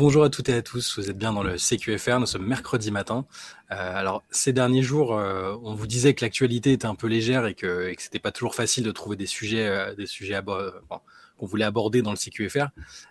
bonjour 0.00 0.24
à 0.24 0.30
toutes 0.30 0.48
et 0.48 0.54
à 0.54 0.62
tous, 0.62 0.98
vous 0.98 1.10
êtes 1.10 1.18
bien 1.18 1.30
dans 1.30 1.42
le 1.42 1.58
CQFR, 1.58 2.20
nous 2.20 2.24
sommes 2.24 2.46
mercredi 2.46 2.90
matin. 2.90 3.26
Euh, 3.70 3.74
alors 3.76 4.22
ces 4.30 4.54
derniers 4.54 4.82
jours, 4.82 5.14
euh, 5.14 5.54
on 5.62 5.74
vous 5.74 5.86
disait 5.86 6.14
que 6.14 6.24
l'actualité 6.24 6.72
était 6.72 6.86
un 6.86 6.94
peu 6.94 7.06
légère 7.06 7.44
et 7.44 7.52
que, 7.52 7.86
et 7.86 7.96
que 7.96 8.00
c'était 8.00 8.18
pas 8.18 8.32
toujours 8.32 8.54
facile 8.54 8.82
de 8.82 8.92
trouver 8.92 9.16
des 9.16 9.26
sujets, 9.26 9.66
euh, 9.66 9.94
des 9.94 10.06
sujets 10.06 10.40
qu'on 10.42 11.44
voulait 11.44 11.66
aborder 11.66 12.00
dans 12.00 12.12
le 12.12 12.16
CQFR. 12.16 12.68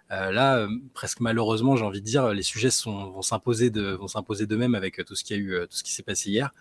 là, 0.09 0.67
presque 0.95 1.19
malheureusement, 1.19 1.75
j'ai 1.75 1.85
envie 1.85 2.01
de 2.01 2.05
dire, 2.05 2.29
les 2.33 2.41
sujets 2.41 2.71
sont, 2.71 3.11
vont 3.11 3.21
s'imposer 3.21 3.69
de, 3.69 3.91
vont 3.91 4.07
s'imposer 4.07 4.47
d'eux-mêmes 4.47 4.73
avec 4.73 5.05
tout 5.05 5.13
ce 5.13 5.23
qui 5.23 5.35
a 5.35 5.37
eu, 5.37 5.59
tout 5.69 5.77
ce 5.77 5.83
qui 5.83 5.91
s'est 5.91 6.01
passé 6.01 6.31
hier. 6.31 6.55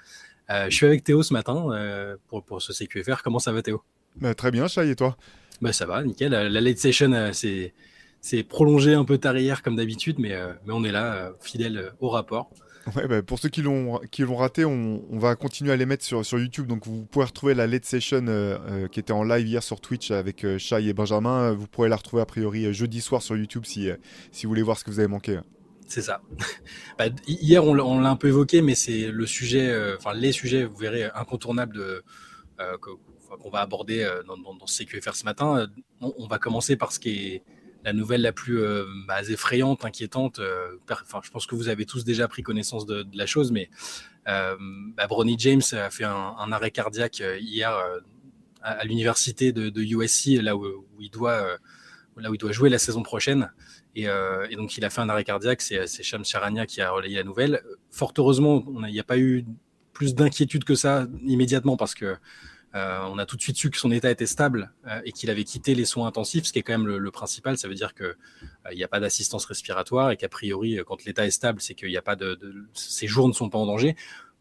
je 0.51 0.69
suis 0.69 0.85
avec 0.85 1.05
Théo 1.05 1.23
ce 1.23 1.33
matin 1.33 2.19
pour, 2.29 2.45
pour 2.45 2.61
ce 2.61 2.75
CQFR. 2.75 3.23
Comment 3.23 3.39
ça 3.39 3.53
va 3.53 3.63
Théo? 3.63 3.83
Bah, 4.17 4.35
Très 4.35 4.51
bien, 4.51 4.69
Chai, 4.69 4.91
et 4.91 4.95
toi? 4.95 5.17
Bah, 5.63 5.73
Ça 5.73 5.87
va, 5.87 6.05
nickel. 6.05 6.33
La 6.33 6.61
late 6.61 6.77
session, 6.77 7.31
c'est 7.33 7.73
c'est 8.21 8.43
prolongé 8.43 8.95
un 8.95 9.05
peu 9.05 9.19
tard 9.19 9.37
hier 9.39 9.63
comme 9.63 9.77
d'habitude, 9.77 10.19
mais, 10.19 10.33
euh, 10.33 10.53
mais 10.67 10.73
on 10.73 10.85
est 10.85 10.93
là, 10.93 11.15
euh, 11.15 11.31
fidèle 11.41 11.79
euh, 11.79 11.91
au 12.01 12.09
rapport. 12.09 12.51
Ouais, 12.97 13.07
bah, 13.07 13.23
pour 13.23 13.39
ceux 13.39 13.51
qui 13.51 13.61
l'ont 13.61 14.01
raté, 14.37 14.65
on, 14.65 15.05
on, 15.11 15.19
va 15.19 15.37
continuer 15.37 15.73
à 15.73 15.77
les 15.77 15.85
mettre 15.85 16.05
sur, 16.05 16.25
sur 16.25 16.39
YouTube. 16.39 16.67
Donc 16.67 16.87
vous 16.87 17.05
pouvez 17.05 17.27
retrouver 17.27 17.53
la 17.53 17.67
late 17.67 17.85
session 17.85 18.25
qui 18.91 18.99
était 18.99 19.13
en 19.13 19.25
live 19.25 19.47
hier 19.47 19.63
sur 19.63 19.81
Twitch 19.83 20.11
avec 20.11 20.47
Shai 20.57 20.89
et 20.89 20.95
Benjamin. 20.95 21.53
Vous 21.53 21.67
pourrez 21.67 21.91
la 21.91 21.97
retrouver 21.97 22.23
a 22.23 22.27
priori 22.27 22.73
jeudi 22.73 23.03
soir 23.03 23.21
sur 23.21 23.37
YouTube 23.37 23.65
si, 23.67 23.91
si 24.33 24.47
vous 24.47 24.51
voulez 24.51 24.63
voir 24.63 24.79
ce 24.79 24.85
que 24.85 24.91
vous 24.91 25.01
avez 25.01 25.09
manqué. 25.09 25.39
C'est 25.87 26.01
ça. 26.01 26.23
bah, 26.99 27.07
hier 27.27 27.63
on, 27.63 27.75
l'a 27.75 28.09
un 28.09 28.17
peu 28.17 28.29
évoqué, 28.29 28.63
mais 28.63 28.75
c'est 28.75 29.09
le 29.09 29.27
sujet, 29.27 29.71
enfin 29.99 30.15
les 30.15 30.33
sujets, 30.33 30.65
vous 30.65 30.77
verrez, 30.79 31.11
incontournables 31.15 32.03
qu'on 32.81 33.51
va 33.51 33.61
aborder 33.61 34.11
dans, 34.27 34.39
dans, 34.39 34.55
dans, 34.55 34.67
ce 34.67 34.83
CQFR 34.83 35.15
ce 35.15 35.25
matin. 35.25 35.69
On, 36.01 36.15
on, 36.17 36.27
va 36.27 36.39
commencer 36.39 36.77
par 36.77 36.93
ce 36.93 36.99
qui 37.01 37.11
est 37.11 37.43
la 37.85 37.93
nouvelle 37.93 38.23
la 38.23 38.33
plus 38.33 38.61
euh, 38.61 38.85
bah, 39.07 39.23
effrayante, 39.23 39.85
inquiétante. 39.85 40.39
Euh, 40.41 40.77
enfin, 40.91 41.21
je 41.23 41.31
pense 41.31 41.47
que 41.47 41.55
vous 41.55 41.69
avez 41.69 41.87
tous 41.87 42.05
déjà 42.05 42.29
pris 42.29 42.43
connaissance 42.43 42.87
de, 42.87 43.07
la 43.13 43.27
chose, 43.27 43.53
mais 43.53 43.71
euh, 44.29 44.57
bah, 44.97 45.07
Bronny 45.07 45.37
James 45.39 45.63
a 45.73 45.91
fait 45.91 46.05
un, 46.05 46.53
arrêt 46.53 46.71
cardiaque 46.71 47.23
hier 47.41 47.73
à, 48.63 48.85
l'université 48.85 49.53
de, 49.53 49.81
USC, 49.81 50.43
là 50.43 50.57
où, 50.57 50.67
il 51.01 51.11
doit, 51.11 51.59
là 52.17 52.31
où 52.31 52.35
il 52.35 52.39
doit 52.39 52.53
jouer 52.53 52.69
la 52.69 52.79
saison 52.79 53.03
prochaine. 53.03 53.53
Et, 53.95 54.07
donc, 54.57 54.77
il 54.77 54.85
a 54.85 54.91
fait 54.91 55.01
un 55.01 55.09
arrêt 55.09 55.25
cardiaque. 55.25 55.63
C'est 55.63 56.03
Sham 56.03 56.25
Charania 56.25 56.67
qui 56.67 56.81
a 56.81 56.91
relayé 56.91 57.17
la 57.17 57.25
nouvelle. 57.25 57.63
Fort 57.91 58.13
heureusement, 58.19 58.65
il 58.87 58.93
n'y 58.93 59.01
a 59.01 59.05
pas 59.05 59.19
eu 59.19 59.45
plus 59.93 60.15
d'inquiétude 60.15 60.65
que 60.65 60.75
ça 60.77 61.09
immédiatement 61.25 61.77
parce 61.77 61.95
que 61.95 62.17
on 62.75 63.19
a 63.19 63.27
tout 63.27 63.37
de 63.37 63.43
suite 63.43 63.57
su 63.57 63.71
que 63.71 63.79
son 63.79 63.91
état 63.91 64.11
était 64.11 64.27
stable 64.27 64.73
euh, 64.87 65.01
et 65.05 65.13
qu'il 65.13 65.31
avait 65.31 65.45
quitté 65.45 65.75
les 65.75 65.85
soins 65.85 66.07
intensifs, 66.07 66.45
ce 66.45 66.53
qui 66.53 66.59
est 66.59 66.63
quand 66.63 66.77
même 66.79 66.87
le, 66.87 67.11
principal. 67.11 67.57
Ça 67.57 67.69
veut 67.69 67.75
dire 67.75 67.95
qu'il 67.95 68.07
euh, 68.07 68.75
n'y 68.75 68.85
a 68.85 68.89
pas 68.89 69.01
d'assistance 69.01 69.47
respiratoire 69.47 70.11
et 70.11 70.17
qu'a 70.17 70.29
priori, 70.29 70.79
quand 70.87 71.05
l'état 71.05 71.27
est 71.27 71.31
stable, 71.31 71.61
c'est 71.61 71.75
qu'il 71.75 71.89
n'y 71.89 71.97
a 71.97 72.03
pas 72.03 72.17
de, 72.17 72.39
ses 72.75 73.07
jours 73.07 73.29
ne 73.29 73.33
sont 73.33 73.49
pas 73.49 73.59
en 73.59 73.67
danger. 73.67 73.97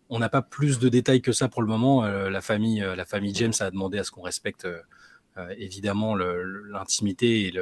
On 0.10 0.20
n'a 0.20 0.30
pas 0.30 0.42
plus 0.42 0.80
de 0.80 0.90
détails 0.90 1.22
que 1.22 1.32
ça 1.32 1.48
pour 1.48 1.62
le 1.62 1.68
moment. 1.68 2.06
la 2.06 2.42
famille, 2.42 2.80
la 2.80 3.04
famille 3.04 3.36
James 3.36 3.54
a 3.60 3.70
demandé 3.72 3.98
à 3.98 4.06
ce 4.06 4.12
qu'on 4.12 4.22
respecte 4.22 4.66
évidemment 5.58 6.16
l'intimité 6.16 7.48
et 7.48 7.54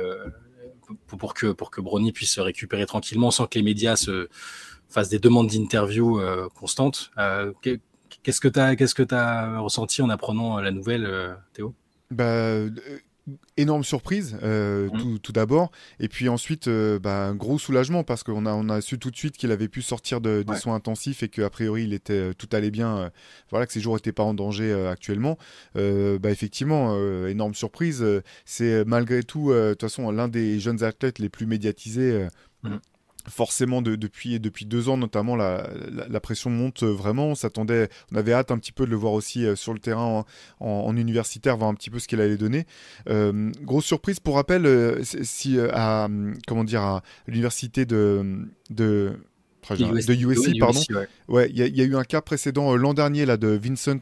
pour 1.08 1.34
que 1.34 1.52
pour 1.52 1.72
que 1.72 2.12
puisse 2.12 2.34
se 2.34 2.42
récupérer 2.42 2.86
tranquillement 2.86 3.32
sans 3.32 3.48
que 3.48 3.58
les 3.58 3.64
médias 3.64 3.96
se 3.96 4.28
fassent 4.90 5.10
des 5.10 5.18
demandes 5.18 5.48
d'interview 5.48 6.22
constantes. 6.54 7.10
Qu'est-ce 8.26 8.42
que 8.42 8.48
tu 8.48 8.60
as, 8.60 8.76
qu'est-ce 8.76 8.96
que 8.96 9.14
as 9.14 9.60
ressenti 9.60 10.02
en 10.02 10.10
apprenant 10.10 10.60
la 10.60 10.72
nouvelle, 10.72 11.06
euh, 11.06 11.36
Théo? 11.54 11.76
Bah, 12.10 12.24
euh, 12.24 12.72
énorme 13.56 13.84
surprise 13.84 14.36
euh, 14.42 14.90
mmh. 14.90 15.20
tout, 15.20 15.32
d'abord. 15.32 15.70
Et 16.00 16.08
puis 16.08 16.28
ensuite 16.28 16.68
bah, 16.68 17.28
un 17.28 17.36
gros 17.36 17.60
soulagement 17.60 18.04
parce 18.04 18.24
qu'on 18.24 18.48
a, 18.48 18.54
on 18.54 18.68
a 18.70 18.82
su 18.82 18.98
tout 18.98 19.12
de 19.12 19.16
suite 19.16 19.38
qu'il 19.38 19.52
avait 19.52 19.68
pu 19.68 19.84
sortir 19.84 20.22
de, 20.22 20.42
des 20.42 20.56
soins 20.56 20.74
intensifs 20.74 21.22
et 21.22 21.30
qu'a 21.30 21.52
priori 21.52 21.84
il 21.84 21.94
était 21.94 22.34
tout 22.34 22.50
allait 22.52 22.72
bien 22.72 23.12
voilà 23.52 23.68
que 23.68 23.74
ses 23.74 23.80
jours 23.80 23.94
n'étaient 23.94 24.12
pas 24.12 24.24
en 24.24 24.34
danger 24.34 24.74
actuellement. 24.88 25.38
Bah, 25.76 26.32
effectivement 26.32 26.96
énorme 27.28 27.54
surprise. 27.54 28.04
C'est 28.44 28.86
malgré 28.86 29.22
tout 29.22 29.52
de 29.52 29.74
toute 29.74 29.82
façon 29.82 30.10
l'un 30.10 30.28
des 30.28 30.60
jeunes 30.60 30.84
athlètes 30.84 31.20
les 31.20 31.30
plus 31.30 31.46
médiatisés 31.46 32.28
mmh 32.64 32.78
forcément 33.30 33.82
depuis, 33.82 34.40
depuis 34.40 34.66
deux 34.66 34.90
ans 34.90 34.98
notamment 34.98 35.36
la, 35.36 35.68
la, 36.10 36.20
pression 36.20 36.50
monte 36.50 36.84
vraiment. 36.84 37.28
On 37.28 37.36
s'attendait 37.36 37.90
on 38.12 38.16
avait 38.16 38.34
hâte 38.34 38.52
un 38.52 38.58
petit 38.58 38.72
peu 38.72 38.86
de 38.86 38.92
le 38.92 38.96
voir 38.96 39.14
aussi 39.14 39.46
euh, 39.46 39.56
sur 39.56 39.74
le 39.74 39.80
terrain 39.80 40.26
en, 40.60 40.96
universitaire 40.96 41.58
voir 41.58 41.70
un 41.70 41.74
petit 41.74 41.90
peu 41.90 42.00
ce 42.00 42.08
qu'il 42.08 42.22
allait 42.22 42.38
donner. 42.38 42.66
Euh, 43.10 43.52
grosse 43.62 43.86
surprise 43.86 44.20
pour 44.20 44.36
rappel 44.36 44.66
euh, 44.66 45.02
si 45.04 45.60
à 45.60 46.08
comment 46.48 46.64
dire 46.64 46.82
à 46.82 47.04
l'université 47.28 47.86
de, 47.86 48.48
de 48.70 49.18
de 49.70 50.14
USC, 50.14 50.60
pardon. 50.60 50.82
Ouais, 51.28 51.50
il 51.50 51.58
y, 51.58 51.82
a 51.82 51.84
eu 51.84 51.96
un 51.96 52.04
cas 52.04 52.22
précédent 52.22 52.76
l'an 52.76 52.94
dernier 52.94 53.26
là 53.26 53.38
de 53.38 53.48
Vincent 53.48 54.02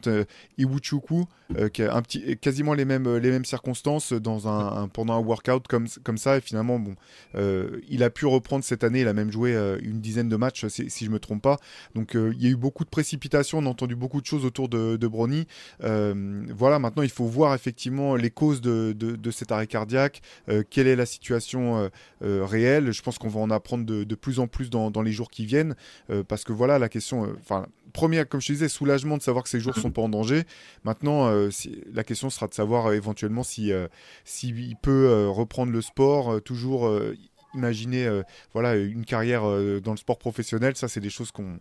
Iwuchukwu 0.58 1.24
euh, 1.58 1.68
qui 1.68 1.82
a 1.82 1.94
un 1.94 2.00
petit, 2.00 2.38
quasiment 2.38 2.72
les 2.72 2.86
mêmes, 2.86 3.16
les 3.16 3.30
mêmes 3.30 3.44
circonstances 3.44 4.14
dans 4.14 4.48
un, 4.48 4.88
pendant 4.88 5.14
un 5.14 5.18
workout 5.20 5.66
comme, 5.68 5.86
comme 6.02 6.16
ça. 6.16 6.38
Et 6.38 6.40
finalement, 6.40 6.78
bon, 6.78 6.94
euh, 7.34 7.80
il 7.88 8.02
a 8.02 8.10
pu 8.10 8.26
reprendre 8.26 8.64
cette 8.64 8.82
année. 8.82 9.00
Il 9.00 9.08
a 9.08 9.12
même 9.12 9.30
joué 9.30 9.54
euh, 9.54 9.78
une 9.82 10.00
dizaine 10.00 10.28
de 10.28 10.36
matchs, 10.36 10.66
si, 10.68 10.88
si 10.88 11.04
je 11.04 11.10
me 11.10 11.18
trompe 11.18 11.42
pas. 11.42 11.58
Donc, 11.94 12.14
il 12.14 12.42
y 12.42 12.46
a 12.46 12.50
eu 12.50 12.56
beaucoup 12.56 12.84
de 12.84 12.88
précipitations. 12.88 13.58
On 13.58 13.66
a 13.66 13.68
entendu 13.68 13.94
beaucoup 13.94 14.20
de 14.20 14.26
choses 14.26 14.44
autour 14.44 14.68
de, 14.68 14.96
de 14.96 15.06
Brony. 15.06 15.46
voilà, 15.80 16.78
maintenant, 16.78 17.02
il 17.02 17.10
faut 17.10 17.26
voir 17.26 17.54
effectivement 17.54 18.16
les 18.16 18.30
causes 18.30 18.60
de, 18.60 18.92
de, 18.92 19.30
cet 19.30 19.52
arrêt 19.52 19.66
cardiaque. 19.66 20.22
quelle 20.70 20.86
est 20.86 20.96
la 20.96 21.06
situation 21.06 21.90
réelle 22.20 22.92
Je 22.92 23.02
pense 23.02 23.18
qu'on 23.18 23.28
va 23.28 23.40
en 23.40 23.50
apprendre 23.50 23.84
de, 23.84 24.14
plus 24.14 24.38
en 24.38 24.46
plus 24.46 24.70
dans, 24.70 24.90
dans 24.90 25.02
les 25.02 25.12
jours 25.12 25.30
qui 25.30 25.44
viennent. 25.44 25.53
Parce 26.28 26.44
que 26.44 26.52
voilà, 26.52 26.78
la 26.78 26.88
question. 26.88 27.32
Enfin 27.40 27.66
première, 27.94 28.28
comme 28.28 28.42
je 28.42 28.52
disais, 28.52 28.68
soulagement 28.68 29.16
de 29.16 29.22
savoir 29.22 29.44
que 29.44 29.48
ces 29.48 29.60
jours 29.60 29.74
sont 29.76 29.90
pas 29.90 30.02
en 30.02 30.10
danger. 30.10 30.42
Maintenant, 30.84 31.28
euh, 31.28 31.48
la 31.94 32.04
question 32.04 32.28
sera 32.28 32.48
de 32.48 32.52
savoir 32.52 32.86
euh, 32.86 32.92
éventuellement 32.92 33.42
si, 33.42 33.72
euh, 33.72 33.88
s'il 34.24 34.76
peut 34.76 35.28
reprendre 35.28 35.72
le 35.72 35.80
sport, 35.80 36.42
toujours 36.42 36.90
imaginer 37.54 38.10
voilà, 38.52 38.74
une 38.74 39.04
carrière 39.04 39.42
dans 39.80 39.92
le 39.92 39.96
sport 39.96 40.18
professionnel. 40.18 40.76
Ça, 40.76 40.88
c'est 40.88 41.00
des 41.00 41.10
choses 41.10 41.30
qu'on, 41.30 41.60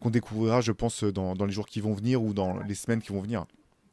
qu'on 0.00 0.10
découvrira, 0.10 0.62
je 0.62 0.72
pense, 0.72 1.04
dans, 1.04 1.34
dans, 1.34 1.44
les 1.44 1.52
jours 1.52 1.66
qui 1.66 1.80
vont 1.80 1.92
venir 1.92 2.22
ou 2.22 2.32
dans 2.32 2.58
les 2.60 2.74
semaines 2.74 3.02
qui 3.02 3.12
vont 3.12 3.20
venir. 3.20 3.44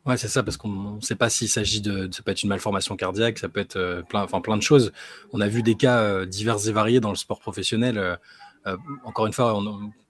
Ouais, 0.06 0.18
c'est 0.18 0.30
ça, 0.30 0.44
parce 0.44 0.58
qu'on 0.58 0.96
ne 0.96 1.02
sait 1.02 1.16
pas 1.16 1.30
s'il 1.30 1.50
s'agit 1.50 1.82
de, 1.82 2.10
ça 2.12 2.24
peut 2.24 2.32
être 2.32 2.42
une 2.42 2.50
malformation 2.50 2.96
cardiaque, 2.96 3.38
ça 3.38 3.50
peut 3.50 3.60
être 3.60 4.04
plein, 4.08 4.24
enfin 4.24 4.40
plein 4.40 4.58
de 4.58 4.64
choses. 4.64 4.94
On 5.34 5.42
a 5.42 5.48
vu 5.48 5.62
des 5.62 5.76
cas 5.76 6.26
divers 6.26 6.68
et 6.68 6.72
variés 6.72 7.02
dans 7.02 7.12
le 7.12 7.18
sport 7.18 7.40
professionnel. 7.40 8.18
Encore 9.04 9.28
une 9.28 9.34
fois, 9.34 9.54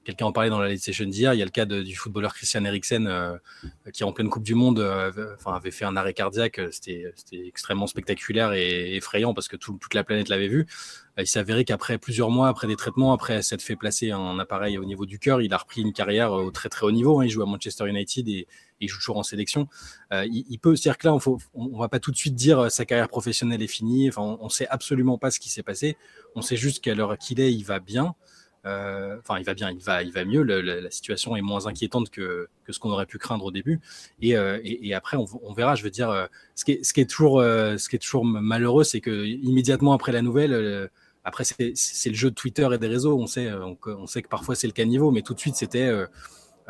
quelqu'un 0.03 0.25
en 0.25 0.31
parlait 0.31 0.49
dans 0.49 0.59
la 0.59 0.75
Session 0.77 1.05
d'hier. 1.05 1.33
Il 1.33 1.37
y 1.37 1.41
a 1.41 1.45
le 1.45 1.51
cas 1.51 1.65
du 1.65 1.95
footballeur 1.95 2.33
Christian 2.33 2.65
Eriksen 2.65 3.07
euh, 3.07 3.37
qui, 3.93 4.03
en 4.03 4.11
pleine 4.11 4.29
Coupe 4.29 4.43
du 4.43 4.55
Monde, 4.55 4.79
euh, 4.79 5.11
avait 5.45 5.71
fait 5.71 5.85
un 5.85 5.95
arrêt 5.95 6.13
cardiaque. 6.13 6.59
C'était 6.71 7.13
extrêmement 7.31 7.87
spectaculaire 7.87 8.53
et 8.53 8.95
effrayant 8.95 9.33
parce 9.33 9.47
que 9.47 9.57
toute 9.57 9.93
la 9.93 10.03
planète 10.03 10.29
l'avait 10.29 10.47
vu. 10.47 10.65
Il 11.17 11.37
avéré 11.37 11.65
qu'après 11.65 11.97
plusieurs 11.97 12.31
mois, 12.31 12.47
après 12.47 12.67
des 12.67 12.75
traitements, 12.75 13.13
après 13.13 13.41
s'être 13.41 13.61
fait 13.61 13.75
placer 13.75 14.11
un 14.11 14.39
appareil 14.39 14.77
au 14.77 14.85
niveau 14.85 15.05
du 15.05 15.19
cœur, 15.19 15.41
il 15.41 15.53
a 15.53 15.57
repris 15.57 15.81
une 15.81 15.93
carrière 15.93 16.31
au 16.31 16.51
très 16.51 16.69
très 16.69 16.85
haut 16.85 16.91
niveau. 16.91 17.19
Hein. 17.19 17.25
Il 17.25 17.29
joue 17.29 17.43
à 17.43 17.45
Manchester 17.45 17.87
United 17.87 18.27
et, 18.27 18.47
il 18.83 18.87
joue 18.87 18.97
toujours 18.97 19.17
en 19.17 19.23
sélection. 19.23 19.67
Euh, 20.11 20.25
il, 20.31 20.57
peut, 20.57 20.75
c'est-à-dire 20.75 20.97
que 20.97 21.07
là, 21.07 21.13
on, 21.13 21.37
on, 21.53 21.77
va 21.77 21.87
pas 21.87 21.99
tout 21.99 22.09
de 22.09 22.17
suite 22.17 22.33
dire 22.33 22.71
sa 22.71 22.83
carrière 22.83 23.09
professionnelle 23.09 23.61
est 23.61 23.67
finie. 23.67 24.09
Enfin, 24.09 24.23
on, 24.23 24.39
on 24.41 24.49
sait 24.49 24.67
absolument 24.69 25.19
pas 25.19 25.29
ce 25.29 25.39
qui 25.39 25.49
s'est 25.49 25.61
passé. 25.61 25.97
On 26.33 26.41
sait 26.41 26.55
juste 26.55 26.83
qu'à 26.83 26.95
l'heure 26.95 27.15
qu'il 27.19 27.39
est, 27.39 27.53
il 27.53 27.63
va 27.63 27.79
bien. 27.79 28.15
Euh, 28.65 29.17
enfin, 29.19 29.39
il 29.39 29.45
va 29.45 29.53
bien, 29.53 29.71
il 29.71 29.79
va, 29.79 30.03
il 30.03 30.11
va 30.11 30.23
mieux. 30.25 30.43
la 30.43 30.91
situation 30.91 31.35
est 31.35 31.41
moins 31.41 31.65
inquiétante 31.67 32.09
que, 32.09 32.47
que 32.63 32.73
ce 32.73 32.79
qu'on 32.79 32.91
aurait 32.91 33.05
pu 33.05 33.17
craindre 33.17 33.45
au 33.45 33.51
début. 33.51 33.79
Et, 34.21 34.37
euh, 34.37 34.59
et, 34.63 34.93
après, 34.93 35.17
on, 35.17 35.53
verra. 35.53 35.75
Je 35.75 35.83
veux 35.83 35.89
dire, 35.89 36.09
euh, 36.09 36.27
ce 36.55 36.65
qui 36.65 36.73
est, 36.73 36.83
ce 36.83 36.93
qui 36.93 37.01
est 37.01 37.09
toujours, 37.09 37.41
ce 37.41 37.89
qui 37.89 37.95
est 37.95 37.99
toujours 37.99 38.25
malheureux, 38.25 38.83
c'est 38.83 39.01
que 39.01 39.25
immédiatement 39.25 39.93
après 39.93 40.11
la 40.11 40.21
nouvelle, 40.21 40.89
après 41.23 41.43
c'est 41.43 42.09
le 42.09 42.15
jeu 42.15 42.29
de 42.29 42.35
Twitter 42.35 42.67
et 42.71 42.77
des 42.77 42.87
réseaux. 42.87 43.17
On 43.17 43.27
sait, 43.27 43.51
on, 43.51 43.77
on 43.85 44.07
sait 44.07 44.21
que 44.21 44.29
parfois 44.29 44.55
c'est 44.55 44.67
le 44.67 44.73
caniveau, 44.73 45.11
mais 45.11 45.21
tout 45.21 45.33
de 45.33 45.39
suite 45.39 45.55
c'était 45.55 45.91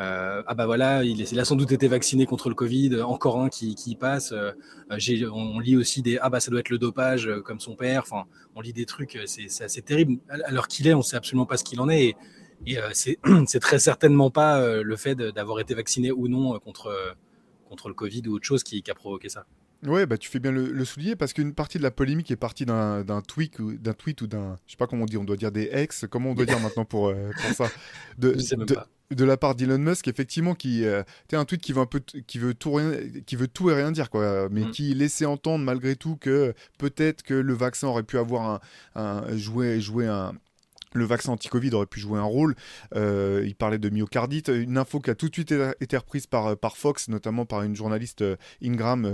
euh, 0.01 0.41
ah 0.47 0.55
bah 0.55 0.65
voilà, 0.65 1.03
il, 1.03 1.39
a 1.39 1.45
sans 1.45 1.55
doute 1.55 1.71
été 1.71 1.87
vacciné 1.87 2.25
contre 2.25 2.49
le 2.49 2.55
Covid, 2.55 3.01
encore 3.01 3.39
un 3.39 3.49
qui, 3.49 3.95
passe. 3.99 4.31
Euh, 4.31 4.51
on 5.31 5.59
lit 5.59 5.77
aussi 5.77 6.01
des 6.01 6.17
ah 6.19 6.29
bah 6.29 6.39
ça 6.39 6.49
doit 6.49 6.59
être 6.59 6.69
le 6.69 6.79
dopage 6.79 7.27
euh, 7.27 7.41
comme 7.41 7.59
son 7.59 7.75
père. 7.75 8.01
Enfin, 8.03 8.23
on 8.55 8.61
lit 8.61 8.73
des 8.73 8.85
trucs, 8.85 9.19
c'est 9.25 9.63
assez 9.63 9.81
terrible. 9.81 10.19
Alors 10.45 10.67
qu'il 10.67 10.87
est, 10.87 10.93
on 10.93 11.03
sait 11.03 11.17
absolument 11.17 11.45
pas 11.45 11.57
ce 11.57 11.63
qu'il 11.63 11.79
en 11.81 11.89
est. 11.89 12.15
Et, 12.65 12.77
c'est 12.93 13.59
très 13.59 13.79
certainement 13.79 14.31
pas 14.31 14.81
le 14.81 14.95
fait 14.95 15.15
d'avoir 15.15 15.59
été 15.59 15.73
vacciné 15.73 16.11
ou 16.11 16.27
non 16.27 16.57
contre 16.59 17.15
contre 17.69 17.87
le 17.87 17.93
Covid 17.93 18.23
ou 18.27 18.33
autre 18.33 18.45
chose 18.45 18.63
qui, 18.63 18.83
a 18.89 18.93
provoqué 18.93 19.29
ça. 19.29 19.45
Ouais, 19.83 20.05
bah 20.05 20.17
tu 20.17 20.29
fais 20.29 20.39
bien 20.39 20.51
le, 20.51 20.85
souligner 20.85 21.15
parce 21.15 21.33
qu'une 21.33 21.53
partie 21.53 21.77
de 21.77 21.83
la 21.83 21.89
polémique 21.89 22.29
est 22.29 22.35
partie 22.35 22.65
d'un 22.65 23.21
tweet 23.27 23.59
ou 23.59 23.77
d'un 23.77 23.93
tweet 23.93 24.21
ou 24.21 24.27
d'un, 24.27 24.57
je 24.65 24.71
sais 24.71 24.77
pas 24.77 24.87
comment 24.87 25.03
on 25.03 25.07
dit, 25.07 25.17
on 25.17 25.23
doit 25.23 25.37
dire 25.37 25.51
des 25.51 25.69
ex, 25.71 26.05
comment 26.09 26.31
on 26.31 26.35
doit 26.35 26.45
dire 26.45 26.59
maintenant 26.59 26.85
pour, 26.85 27.13
pour 27.13 27.55
ça, 27.55 27.71
de, 28.17 28.35
de 29.11 29.25
la 29.25 29.37
part 29.37 29.55
d'Elon 29.55 29.77
Musk, 29.77 30.07
effectivement, 30.07 30.55
qui 30.55 30.85
euh, 30.85 31.03
un 31.33 31.45
tweet 31.45 31.61
qui 31.61 31.73
veut 31.73 31.81
un 31.81 31.85
peu, 31.85 31.99
qui 31.99 32.39
veut 32.39 32.53
tout 32.53 32.73
rien, 32.73 32.91
qui 33.25 33.35
veut 33.35 33.47
tout 33.47 33.69
et 33.69 33.73
rien 33.73 33.91
dire, 33.91 34.09
quoi, 34.09 34.49
mais 34.49 34.61
mm. 34.61 34.71
qui 34.71 34.93
laissait 34.93 35.25
entendre 35.25 35.63
malgré 35.63 35.95
tout 35.95 36.15
que 36.15 36.53
peut-être 36.77 37.23
que 37.23 37.33
le 37.33 37.53
vaccin 37.53 37.87
aurait 37.87 38.03
pu 38.03 38.17
avoir 38.17 38.61
un, 38.95 39.37
joué, 39.37 39.81
joué 39.81 40.07
un, 40.07 40.33
le 40.93 41.05
vaccin 41.05 41.31
anti-Covid 41.31 41.73
aurait 41.73 41.85
pu 41.85 41.99
jouer 41.99 42.19
un 42.19 42.23
rôle. 42.23 42.55
Euh, 42.95 43.43
il 43.45 43.55
parlait 43.55 43.77
de 43.77 43.89
myocardite, 43.89 44.49
une 44.49 44.77
info 44.77 44.99
qui 44.99 45.09
a 45.09 45.15
tout 45.15 45.29
de 45.29 45.33
suite 45.33 45.53
été 45.79 45.97
reprise 45.97 46.27
par, 46.27 46.47
euh, 46.47 46.55
par 46.55 46.77
Fox, 46.77 47.07
notamment 47.07 47.45
par 47.45 47.63
une 47.63 47.75
journaliste 47.75 48.21
euh, 48.21 48.35
Ingram. 48.63 49.09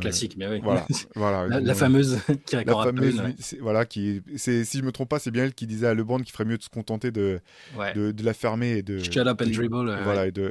Classique, 0.00 0.36
mais 0.36 0.48
oui. 0.48 0.60
Voilà, 0.62 0.86
voilà 1.14 1.60
la, 1.60 1.74
fameuse 1.74 2.18
qui 2.46 2.56
la 2.56 2.64
fameuse, 2.64 3.22
voilà, 3.60 3.84
qui, 3.84 4.22
si 4.36 4.64
je 4.64 4.82
me 4.82 4.92
trompe 4.92 5.08
pas, 5.08 5.18
c'est 5.18 5.30
bien 5.30 5.44
elle 5.44 5.54
qui 5.54 5.66
disait 5.66 5.86
à 5.86 5.94
LeBron 5.94 6.18
qu'il 6.18 6.32
ferait 6.32 6.44
mieux 6.44 6.58
de 6.58 6.62
se 6.62 6.68
contenter 6.68 7.10
de, 7.10 7.40
de, 7.94 8.22
la 8.22 8.34
fermer 8.34 8.70
et 8.78 8.82
de 8.82 8.98
shut 8.98 9.18
up 9.18 9.40
and 9.42 9.50
dribble, 9.50 9.98
voilà, 10.02 10.26
et 10.26 10.32
de, 10.32 10.50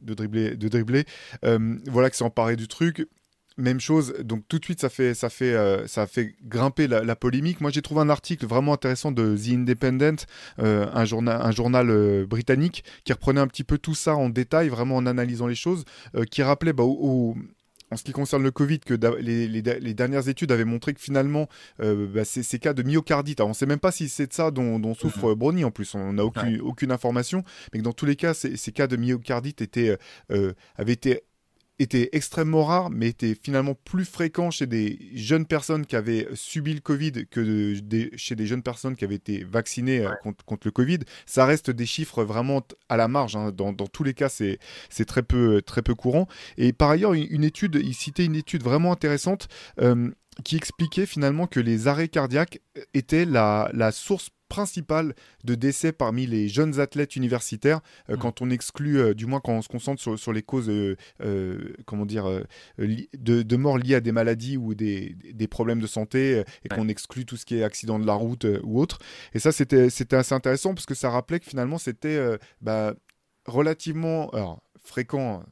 de, 0.00 0.14
dribbler, 0.14 0.56
de 0.56 0.68
dribbler. 0.68 1.04
voilà, 1.42 2.10
qui 2.10 2.18
s'est 2.18 2.24
emparé 2.24 2.56
du 2.56 2.68
truc 2.68 3.06
même 3.56 3.80
chose. 3.80 4.14
Donc 4.22 4.44
tout 4.48 4.58
de 4.58 4.64
suite, 4.64 4.80
ça 4.80 4.88
fait, 4.88 5.14
ça 5.14 5.30
fait, 5.30 5.54
euh, 5.54 5.86
ça 5.86 6.06
fait 6.06 6.34
grimper 6.44 6.86
la, 6.86 7.16
polémique. 7.16 7.60
Moi, 7.60 7.70
j'ai 7.70 7.82
trouvé 7.82 8.00
un 8.02 8.10
article 8.10 8.46
vraiment 8.46 8.74
intéressant 8.74 9.12
de 9.12 9.36
The 9.36 9.54
Independent, 9.54 10.26
euh, 10.58 10.86
un 10.92 11.04
journal, 11.04 11.40
un 11.42 11.50
journal 11.50 11.90
euh, 11.90 12.26
britannique, 12.26 12.84
qui 13.04 13.12
reprenait 13.12 13.40
un 13.40 13.46
petit 13.46 13.64
peu 13.64 13.78
tout 13.78 13.94
ça 13.94 14.14
en 14.16 14.28
détail, 14.28 14.68
vraiment 14.68 14.96
en 14.96 15.06
analysant 15.06 15.46
les 15.46 15.54
choses, 15.54 15.84
qui 16.30 16.42
rappelait 16.42 16.72
bah, 16.72 16.84
en 16.84 17.96
ce 17.96 18.02
qui 18.02 18.12
concerne 18.12 18.42
le 18.42 18.50
Covid, 18.50 18.80
que 18.80 18.94
les, 18.94 19.94
dernières 19.94 20.28
études 20.28 20.52
avaient 20.52 20.64
montré 20.64 20.92
que 20.92 21.00
finalement, 21.00 21.48
bah, 21.78 22.24
ces, 22.24 22.58
cas 22.58 22.74
de 22.74 22.82
myocardite, 22.82 23.40
on 23.40 23.48
ne 23.48 23.54
sait 23.54 23.66
même 23.66 23.78
pas 23.78 23.92
si 23.92 24.08
c'est 24.08 24.26
de 24.26 24.32
ça 24.32 24.50
dont, 24.50 24.94
souffre 24.94 25.30
mmh. 25.30 25.34
Brony 25.34 25.64
en 25.64 25.70
plus, 25.70 25.94
on 25.94 26.14
n'a 26.14 26.24
aucune, 26.24 26.60
aucune, 26.60 26.92
information, 26.92 27.44
mais 27.72 27.78
que 27.78 27.84
dans 27.84 27.92
tous 27.92 28.06
les 28.06 28.16
cas, 28.16 28.34
ces, 28.34 28.56
ces 28.56 28.72
cas 28.72 28.86
de 28.86 28.96
myocardite 28.96 29.62
étaient, 29.62 29.96
avaient 30.28 30.92
été 30.92 31.22
était 31.78 32.08
extrêmement 32.12 32.64
rare, 32.64 32.90
mais 32.90 33.08
était 33.08 33.36
finalement 33.40 33.74
plus 33.74 34.04
fréquent 34.04 34.50
chez 34.50 34.66
des 34.66 34.98
jeunes 35.14 35.46
personnes 35.46 35.84
qui 35.84 35.96
avaient 35.96 36.26
subi 36.34 36.74
le 36.74 36.80
Covid 36.80 37.26
que 37.30 37.74
chez 38.16 38.34
des 38.34 38.46
jeunes 38.46 38.62
personnes 38.62 38.96
qui 38.96 39.04
avaient 39.04 39.16
été 39.16 39.44
vaccinées 39.44 40.06
euh, 40.06 40.10
contre, 40.22 40.66
le 40.66 40.70
Covid. 40.70 41.00
Ça 41.26 41.44
reste 41.44 41.70
des 41.70 41.86
chiffres 41.86 42.24
vraiment 42.24 42.62
à 42.88 42.96
la 42.96 43.08
marge. 43.08 43.36
Hein. 43.36 43.52
Dans, 43.52 43.74
tous 43.74 44.04
les 44.04 44.14
cas, 44.14 44.28
c'est 44.28 44.58
très 45.06 45.22
peu, 45.22 45.62
très 45.62 45.82
peu 45.82 45.94
courant. 45.94 46.26
Et 46.56 46.72
par 46.72 46.90
ailleurs, 46.90 47.14
une, 47.14 47.44
étude, 47.44 47.80
il 47.82 47.94
citait 47.94 48.24
une 48.24 48.36
étude 48.36 48.62
vraiment 48.62 48.92
intéressante. 48.92 49.48
Euh, 49.80 50.10
qui 50.44 50.56
expliquait 50.56 51.06
finalement 51.06 51.46
que 51.46 51.60
les 51.60 51.88
arrêts 51.88 52.08
cardiaques 52.08 52.60
étaient 52.92 53.24
la, 53.24 53.70
la 53.72 53.90
source 53.90 54.28
principal 54.48 55.14
de 55.44 55.54
décès 55.54 55.92
parmi 55.92 56.26
les 56.26 56.48
jeunes 56.48 56.80
athlètes 56.80 57.16
universitaires, 57.16 57.80
euh, 58.10 58.16
mmh. 58.16 58.18
quand 58.18 58.42
on 58.42 58.50
exclut, 58.50 58.98
euh, 58.98 59.14
du 59.14 59.26
moins 59.26 59.40
quand 59.40 59.52
on 59.52 59.62
se 59.62 59.68
concentre 59.68 60.16
sur, 60.16 60.32
les 60.32 60.42
causes 60.42 60.68
euh, 60.68 60.96
comment 61.86 62.06
dire, 62.06 62.42
de, 62.78 63.42
de 63.42 63.56
morts 63.56 63.78
liées 63.78 63.96
à 63.96 64.00
des 64.00 64.12
maladies 64.12 64.56
ou 64.56 64.74
des, 64.74 65.16
des 65.32 65.48
problèmes 65.48 65.80
de 65.80 65.86
santé, 65.86 66.42
et 66.64 66.68
qu'on 66.68 66.88
exclut 66.88 67.24
tout 67.24 67.36
ce 67.36 67.44
qui 67.44 67.56
est 67.56 67.62
accident 67.62 67.98
de 67.98 68.06
la 68.06 68.14
route 68.14 68.46
ou 68.62 68.80
autre. 68.80 68.98
Et 69.34 69.38
ça, 69.38 69.52
c'était 69.52 69.88
assez 70.12 70.34
intéressant 70.34 70.74
parce 70.74 70.86
que 70.86 70.94
ça 70.94 71.10
rappelait 71.10 71.40
que 71.40 71.46
finalement, 71.46 71.78
c'était 71.78 72.38
bah, 72.60 72.94
relativement 73.46 74.30
alors, 74.30 74.62
fréquent. 74.82 75.42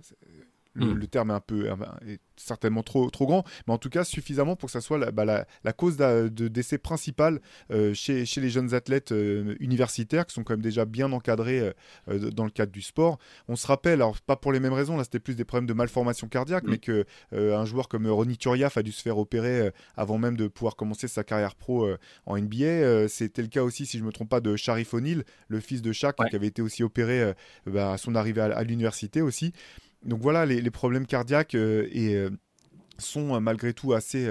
Le, 0.75 0.87
mmh. 0.87 0.95
le, 0.95 1.07
terme 1.07 1.31
est 1.31 1.35
un 1.35 1.41
peu 1.41 1.69
est 2.07 2.21
certainement 2.37 2.83
trop, 2.83 3.11
trop 3.11 3.27
grand, 3.27 3.45
mais 3.67 3.73
en 3.73 3.79
tout 3.79 3.91
cas 3.91 4.05
suffisamment 4.05 4.57
pour 4.57 4.69
que 4.69 4.73
ça 4.73 4.81
soit 4.81 4.99
la, 4.99 5.11
bah, 5.11 5.25
la, 5.25 5.73
cause 5.73 5.97
de 5.97 6.49
décès 6.49 6.79
principale 6.79 7.41
euh, 7.71 7.95
chez, 7.95 8.27
chez, 8.27 8.41
les 8.41 8.51
jeunes 8.51 8.75
athlètes 8.75 9.13
euh, 9.13 9.55
universitaires 9.61 10.27
qui 10.27 10.35
sont 10.35 10.45
quand 10.45 10.55
même 10.55 10.63
déjà 10.63 10.85
bien 10.85 11.13
encadrés 11.13 11.73
euh, 12.09 12.31
dans 12.31 12.45
le 12.45 12.51
cadre 12.51 12.73
du 12.73 12.83
sport. 12.83 13.19
On 13.49 13.57
se 13.57 13.67
rappelle, 13.67 13.95
alors 13.95 14.21
pas 14.21 14.37
pour 14.37 14.53
les 14.53 14.61
mêmes 14.61 14.73
raisons, 14.73 14.97
là 14.97 15.05
c'était 15.05 15.21
plus 15.21 15.37
des 15.37 15.45
problèmes 15.45 15.67
de 15.67 15.75
malformation 15.75 16.29
cardiaque, 16.29 16.65
mm. 16.65 16.71
mais 16.71 16.79
que 16.79 17.05
un 17.33 17.65
joueur 17.65 17.89
comme 17.89 18.07
Ronny 18.07 18.37
Turiaf 18.37 18.77
a 18.77 18.83
dû 18.83 18.93
se 18.93 19.03
faire 19.03 19.19
opérer 19.19 19.71
avant 19.97 20.19
même 20.19 20.37
de 20.37 20.49
pouvoir 20.49 20.77
commencer 20.77 21.09
sa 21.09 21.25
carrière 21.25 21.55
pro 21.55 21.89
en 22.27 22.39
NBA. 22.39 23.09
C'était 23.09 23.43
le 23.43 23.49
cas 23.49 23.63
aussi, 23.63 23.87
si 23.87 23.99
je 23.99 24.03
ne 24.03 24.09
me 24.09 24.13
trompe 24.13 24.29
pas, 24.29 24.41
de 24.41 24.57
Sharif 24.57 24.95
O'Neal, 24.95 25.25
le 25.49 25.61
fils 25.61 25.83
de 25.83 25.93
Shaq, 25.93 26.17
qui 26.29 26.37
avait 26.37 26.47
été 26.47 26.63
aussi 26.63 26.83
opéré 26.83 27.33
bah, 27.67 27.93
à 27.93 27.99
son 27.99 28.15
arrivée 28.15 28.41
à 28.41 28.63
l'université 28.63 29.23
aussi. 29.23 29.53
Donc 30.05 30.21
voilà 30.21 30.47
les, 30.47 30.71
problèmes 30.71 31.07
cardiaques 31.07 31.55
euh, 31.55 31.89
euh, 31.97 32.31
sont 32.99 33.35
euh, 33.35 33.41
malgré 33.41 33.73
tout 33.73 33.93
assez 33.93 34.29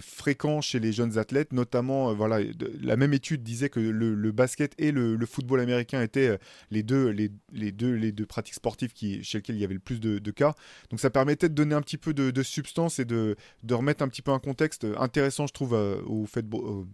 fréquents 0.00 0.60
chez 0.60 0.80
les 0.80 0.92
jeunes 0.92 1.16
athlètes, 1.18 1.52
notamment 1.52 2.12
voilà 2.12 2.40
la 2.80 2.96
même 2.96 3.14
étude 3.14 3.42
disait 3.42 3.68
que 3.68 3.80
le, 3.80 4.32
basket 4.32 4.74
et 4.78 4.92
le, 4.92 5.18
football 5.26 5.60
américain 5.60 6.02
étaient 6.02 6.38
les 6.70 6.82
deux 6.82 7.08
les, 7.08 7.72
deux 7.72 7.92
les 7.92 8.12
deux 8.12 8.26
pratiques 8.26 8.54
sportives 8.54 8.92
chez 8.94 9.38
lesquelles 9.38 9.56
il 9.56 9.60
y 9.60 9.64
avait 9.64 9.74
le 9.74 9.80
plus 9.80 10.00
de, 10.00 10.30
cas. 10.30 10.54
Donc 10.90 11.00
ça 11.00 11.10
permettait 11.10 11.48
de 11.48 11.54
donner 11.54 11.74
un 11.74 11.82
petit 11.82 11.98
peu 11.98 12.12
de, 12.12 12.42
substance 12.42 12.98
et 12.98 13.04
de, 13.04 13.36
remettre 13.70 14.02
un 14.02 14.08
petit 14.08 14.22
peu 14.22 14.32
un 14.32 14.40
contexte 14.40 14.86
intéressant, 14.98 15.46
je 15.46 15.52
trouve, 15.52 15.72
au 15.72 16.26
fait 16.26 16.44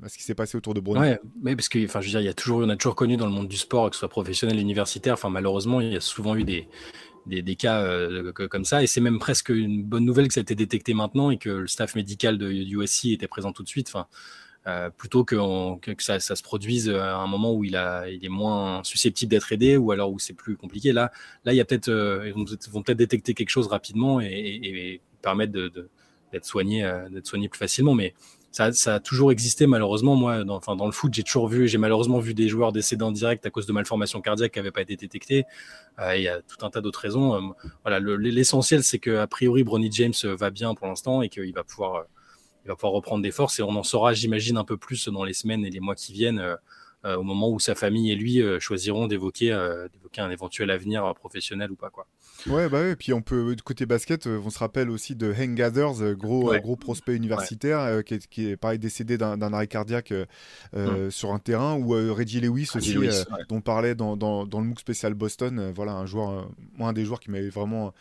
à 0.04 0.08
ce 0.08 0.16
qui 0.16 0.22
s'est 0.22 0.34
passé 0.34 0.56
autour 0.56 0.74
de 0.74 0.80
Brony. 0.80 1.00
Ouais, 1.00 1.20
mais 1.42 1.56
parce 1.56 1.68
que 1.68 1.84
enfin 1.84 2.00
je 2.00 2.06
veux 2.06 2.10
dire 2.10 2.20
il 2.20 2.26
y 2.26 2.28
a 2.28 2.34
toujours 2.34 2.60
on 2.60 2.68
a 2.68 2.76
toujours 2.76 2.94
connu 2.94 3.16
dans 3.16 3.26
le 3.26 3.32
monde 3.32 3.48
du 3.48 3.56
sport 3.56 3.90
que 3.90 3.96
ce 3.96 4.00
soit 4.00 4.08
professionnel 4.08 4.58
universitaire, 4.58 5.14
enfin 5.14 5.30
malheureusement 5.30 5.80
il 5.80 5.92
y 5.92 5.96
a 5.96 6.00
souvent 6.00 6.36
eu 6.36 6.44
des 6.44 6.68
des, 7.28 7.56
cas 7.56 7.82
euh, 7.82 8.32
comme 8.32 8.64
ça. 8.64 8.82
Et 8.82 8.86
c'est 8.86 9.00
même 9.00 9.18
presque 9.18 9.50
une 9.50 9.84
bonne 9.84 10.04
nouvelle 10.04 10.28
que 10.28 10.34
ça 10.34 10.40
a 10.40 10.42
été 10.42 10.54
détecté 10.54 10.94
maintenant 10.94 11.30
et 11.30 11.38
que 11.38 11.50
le 11.50 11.66
staff 11.66 11.94
médical 11.94 12.38
de 12.38 12.50
USC 12.50 13.06
était 13.06 13.28
présent 13.28 13.52
tout 13.52 13.62
de 13.62 13.68
suite. 13.68 13.92
Euh, 14.66 14.90
plutôt 14.90 15.24
que, 15.24 15.36
ça, 15.98 16.18
se 16.20 16.42
produise 16.42 16.90
à 16.90 17.16
un 17.16 17.26
moment 17.26 17.54
où 17.54 17.64
il, 17.64 17.76
a, 17.76 18.08
il 18.08 18.24
est 18.24 18.30
moins 18.30 18.82
susceptible 18.84 19.30
d'être 19.30 19.52
aidé 19.52 19.76
ou 19.76 19.92
alors 19.92 20.10
où 20.10 20.18
c'est 20.18 20.34
plus 20.34 20.56
compliqué. 20.56 20.92
Là, 20.92 21.10
là, 21.44 21.52
il 21.52 21.56
y 21.56 21.60
a 21.60 21.64
peut-être, 21.64 21.88
euh, 21.88 22.26
ils 22.26 22.70
vont 22.70 22.82
peut-être 22.82 22.98
détecter 22.98 23.34
quelque 23.34 23.50
chose 23.50 23.68
rapidement 23.68 24.20
et, 24.20 25.00
permettre 25.20 25.52
d'être 25.52 26.44
soigné, 26.44 26.88
soigné 27.24 27.48
plus 27.48 27.58
facilement. 27.58 27.94
Mais 27.94 28.14
ça, 28.50 28.94
a 28.94 29.00
toujours 29.00 29.30
existé 29.30 29.66
malheureusement. 29.66 30.16
Moi, 30.16 30.44
dans, 30.44 30.56
enfin, 30.56 30.74
dans 30.74 30.86
le 30.86 30.92
foot, 30.92 31.12
j'ai 31.12 31.22
toujours 31.22 31.48
vu, 31.48 31.68
j'ai 31.68 31.78
malheureusement 31.78 32.18
vu 32.18 32.34
des 32.34 32.48
joueurs 32.48 32.72
décédés 32.72 33.04
en 33.04 33.12
direct 33.12 33.44
à 33.46 33.50
cause 33.50 33.66
de 33.66 33.72
malformations 33.72 34.20
cardiaques 34.20 34.52
qui 34.52 34.58
n'avaient 34.58 34.70
pas 34.70 34.80
été 34.80 34.96
détectées. 34.96 35.44
Euh, 35.98 36.16
il 36.16 36.22
y 36.22 36.28
a 36.28 36.40
tout 36.42 36.64
un 36.64 36.70
tas 36.70 36.80
d'autres 36.80 37.00
raisons. 37.00 37.34
Euh, 37.34 37.40
voilà, 37.84 38.00
l'essentiel, 38.00 38.82
c'est 38.82 38.98
que 38.98 39.16
a 39.16 39.26
priori, 39.26 39.64
Bronny 39.64 39.90
James 39.92 40.14
va 40.24 40.50
bien 40.50 40.74
pour 40.74 40.86
l'instant 40.86 41.22
et 41.22 41.28
qu'il 41.28 41.52
va 41.52 41.62
pouvoir, 41.62 41.94
euh, 41.96 42.02
il 42.64 42.68
va 42.68 42.74
pouvoir 42.74 42.92
reprendre 42.92 43.22
des 43.22 43.30
forces. 43.30 43.58
Et 43.60 43.62
on 43.62 43.70
en 43.70 43.82
saura, 43.82 44.14
j'imagine, 44.14 44.56
un 44.56 44.64
peu 44.64 44.76
plus 44.76 45.08
dans 45.08 45.24
les 45.24 45.34
semaines 45.34 45.64
et 45.64 45.70
les 45.70 45.80
mois 45.80 45.94
qui 45.94 46.12
viennent. 46.12 46.56
au 47.04 47.22
moment 47.22 47.48
où 47.48 47.60
sa 47.60 47.74
famille 47.74 48.10
et 48.10 48.16
lui 48.16 48.42
choisiront 48.58 49.06
d'évoquer 49.06 49.52
un 49.52 50.30
éventuel 50.30 50.70
avenir 50.70 51.14
professionnel 51.14 51.70
ou 51.70 51.76
pas 51.76 51.90
quoi. 51.90 52.06
Ouais, 52.46 52.68
bah 52.68 52.80
ouais, 52.80 52.94
puis 52.94 53.12
on 53.12 53.20
peut, 53.20 53.56
côté 53.64 53.84
basket, 53.84 54.26
euh, 54.26 54.40
on 54.44 54.50
se 54.50 54.58
rappelle 54.58 54.90
aussi 54.90 55.16
de 55.16 55.32
Hank 55.32 55.54
Gathers, 55.54 56.00
euh, 56.02 56.14
gros, 56.14 56.52
euh, 56.52 56.60
gros 56.60 56.76
prospect 56.76 57.16
universitaire, 57.16 58.04
qui, 58.04 58.14
est, 58.14 58.26
qui, 58.28 58.50
est, 58.50 58.56
pareil 58.56 58.78
décédé 58.78 59.18
d'un 59.18 59.52
arrêt 59.52 59.66
cardiaque 59.66 60.14
hum. 60.74 61.10
sur 61.10 61.32
un 61.32 61.38
terrain, 61.38 61.74
ou 61.76 61.90
Reggie 62.14 62.40
Lewis 62.40 62.70
aussi, 62.74 62.94
dont 62.94 63.56
on 63.56 63.60
parlait 63.60 63.94
dans, 63.94 64.16
dans, 64.16 64.46
dans, 64.46 64.60
le 64.60 64.66
MOOC 64.66 64.80
spécial 64.80 65.14
Boston, 65.14 65.72
voilà, 65.74 65.92
un 65.92 66.06
joueur, 66.06 66.50
un 66.78 66.92
des 66.92 67.04
joueurs 67.04 67.20
qui 67.20 67.30
m'avait 67.30 67.48
vraiment 67.48 67.92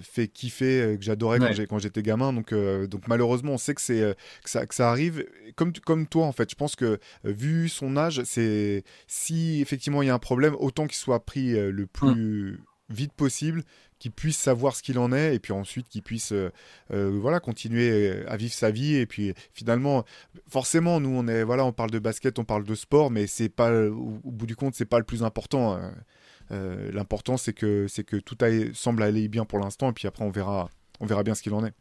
fait 0.00 0.26
kiffer, 0.26 0.96
que 0.98 1.04
j'adorais 1.04 1.38
quand 1.68 1.78
j'étais 1.78 2.02
gamin, 2.02 2.32
donc, 2.32 2.52
donc 2.52 3.06
malheureusement, 3.06 3.52
on 3.52 3.58
sait 3.58 3.74
que, 3.74 3.80
c'est 3.80 4.16
que, 4.42 4.50
ça, 4.50 4.66
que 4.66 4.74
ça 4.74 4.90
arrive, 4.90 5.24
comme, 5.54 5.72
comme 5.72 6.06
toi 6.06 6.26
en 6.26 6.32
fait, 6.32 6.50
je 6.50 6.56
pense 6.56 6.74
que 6.74 6.98
vu 7.22 7.68
son 7.68 7.96
âge, 7.96 8.22
c'est 8.24 8.82
si 9.06 9.60
effectivement 9.60 10.02
il 10.02 10.06
y 10.06 10.10
a 10.10 10.14
un 10.14 10.18
problème, 10.18 10.56
autant 10.58 10.86
qu'il 10.86 10.96
soit 10.96 11.24
pris 11.24 11.52
le 11.52 11.82
hum. 11.82 11.88
plus 11.88 12.60
vite 12.90 13.12
possible, 13.12 13.64
qu'il 14.00 14.10
puisse 14.10 14.38
savoir 14.38 14.74
ce 14.74 14.82
qu'il 14.82 14.98
en 14.98 15.12
est 15.12 15.34
et 15.36 15.38
puis 15.38 15.52
ensuite 15.52 15.88
qu'il 15.88 16.02
puisse 16.02 16.32
euh, 16.32 16.50
euh, 16.90 17.10
voilà 17.20 17.38
continuer 17.38 18.24
à 18.26 18.36
vivre 18.36 18.52
sa 18.52 18.70
vie 18.70 18.96
et 18.96 19.06
puis 19.06 19.34
finalement 19.52 20.04
forcément 20.48 20.98
nous 21.00 21.10
on 21.10 21.28
est 21.28 21.44
voilà 21.44 21.64
on 21.64 21.72
parle 21.72 21.90
de 21.90 21.98
basket 21.98 22.38
on 22.38 22.44
parle 22.44 22.64
de 22.64 22.74
sport 22.74 23.10
mais 23.10 23.26
c'est 23.26 23.50
pas 23.50 23.70
au, 23.70 24.18
bout 24.24 24.46
du 24.46 24.56
compte 24.56 24.74
c'est 24.74 24.86
pas 24.86 24.98
le 24.98 25.04
plus 25.04 25.22
important 25.22 25.74
hein. 25.74 25.94
euh, 26.50 26.90
l'important 26.92 27.36
c'est 27.36 27.52
que 27.52 27.86
que 28.02 28.16
tout 28.16 28.38
semble 28.72 29.02
aller 29.02 29.28
bien 29.28 29.44
pour 29.44 29.58
l'instant 29.58 29.90
et 29.90 29.92
puis 29.92 30.08
après 30.08 30.24
on 30.24 30.30
verra 30.30 30.70
on 30.98 31.06
verra 31.06 31.22
bien 31.22 31.34
ce 31.34 31.42
qu'il 31.42 31.52
en 31.52 31.64
est 31.64 31.74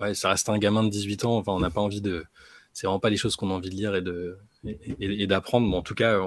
ouais, 0.00 0.14
ça 0.14 0.28
reste 0.28 0.50
un 0.50 0.58
gamin 0.58 0.84
de 0.84 0.90
18 0.90 1.24
ans 1.24 1.38
enfin 1.38 1.52
on 1.52 1.60
n'a 1.60 1.70
pas 1.70 1.80
envie 1.80 2.02
de 2.02 2.26
c'est 2.74 2.86
vraiment 2.86 3.00
pas 3.00 3.10
les 3.10 3.16
choses 3.16 3.34
qu'on 3.34 3.50
a 3.50 3.54
envie 3.54 3.70
de 3.70 3.74
lire 3.74 3.96
et 3.96 4.04
et, 5.00 5.26
d'apprendre 5.26 5.66
mais 5.66 5.76
en 5.76 5.82
tout 5.82 5.94
cas 5.94 6.20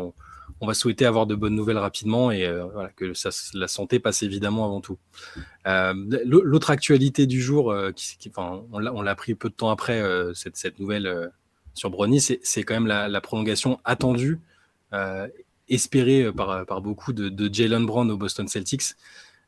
on 0.64 0.66
va 0.66 0.74
souhaiter 0.74 1.06
avoir 1.06 1.28
de 1.28 1.36
bonnes 1.36 1.56
nouvelles 1.56 1.78
rapidement 1.78 2.32
et 2.32 2.46
euh, 2.46 2.66
que 2.96 3.12
la 3.54 3.68
santé 3.68 4.00
passe 4.00 4.24
évidemment 4.24 4.64
avant 4.64 4.80
tout. 4.80 4.98
Euh, 5.68 5.94
l'autre 6.24 6.70
actualité 6.72 7.28
du 7.28 7.42
jour, 7.42 7.70
euh, 7.70 7.92
on 8.72 9.02
l'a 9.02 9.16
pris 9.16 9.36
peu 9.36 9.50
de 9.50 9.54
temps 9.54 9.70
après 9.70 10.02
cette, 10.34 10.80
nouvelle 10.80 11.32
sur 11.74 11.90
Brony, 11.90 12.22
c'est 12.22 12.64
quand 12.64 12.76
même 12.76 12.88
la, 12.88 13.22
prolongation 13.22 13.78
attendue, 13.84 14.40
espérée 15.68 16.32
par, 16.32 16.82
beaucoup 16.82 17.12
de, 17.12 17.54
Jalen 17.54 17.86
Brown 17.86 18.10
au 18.10 18.16
Boston 18.18 18.48
Celtics. 18.48 18.96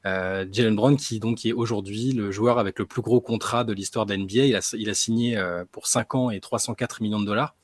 Jalen 0.03 0.75
Brown 0.75 0.97
qui 0.97 1.21
donc 1.21 1.45
est 1.45 1.53
aujourd'hui 1.53 2.11
le 2.11 2.29
joueur 2.29 2.59
avec 2.59 2.77
le 2.77 2.85
plus 2.85 3.01
gros 3.01 3.21
contrat 3.21 3.63
de 3.63 3.71
l'histoire 3.71 4.05
de 4.05 4.13
l'NBA. 4.13 4.47
Il 4.47 4.55
a, 4.55 4.75
il 4.77 4.89
a 4.89 4.93
signé 4.93 5.41
pour 5.71 5.87
5 5.87 6.15
ans 6.15 6.29
et 6.29 6.41
304 6.41 7.01
millions 7.01 7.21
de 7.21 7.25
dollars. 7.25 7.55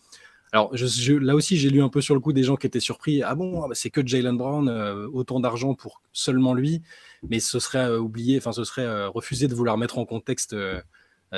Alors 0.54 0.74
là 0.74 1.36
aussi, 1.36 1.58
j'ai 1.58 1.70
lu 1.70 1.82
un 1.82 1.88
peu 1.88 2.02
sur 2.02 2.14
le 2.14 2.20
coup 2.20 2.34
des 2.34 2.44
gens 2.44 2.58
qui 2.58 2.68
étaient 2.68 2.82
surpris. 2.82 3.24
Ah 3.24 3.36
bon, 3.36 3.64
ah 3.64 3.70
bah, 3.70 3.76
c'est 3.76 3.90
que 3.90 4.06
Jalen 4.06 4.36
Brown, 4.38 4.68
euh, 4.68 5.08
autant 5.14 5.40
d'argent 5.40 5.76
pour 5.76 6.02
seulement 6.12 6.54
lui, 6.54 6.82
mais 7.24 7.40
ce 7.40 7.60
serait 7.60 7.86
euh, 7.86 8.00
oublié, 8.00 8.38
enfin 8.38 8.52
ce 8.52 8.66
serait 8.66 8.82
euh, 8.82 9.08
refusé 9.10 9.48
de 9.48 9.56
vouloir 9.56 9.78
mettre 9.78 9.98
en 9.98 10.06
contexte 10.06 10.56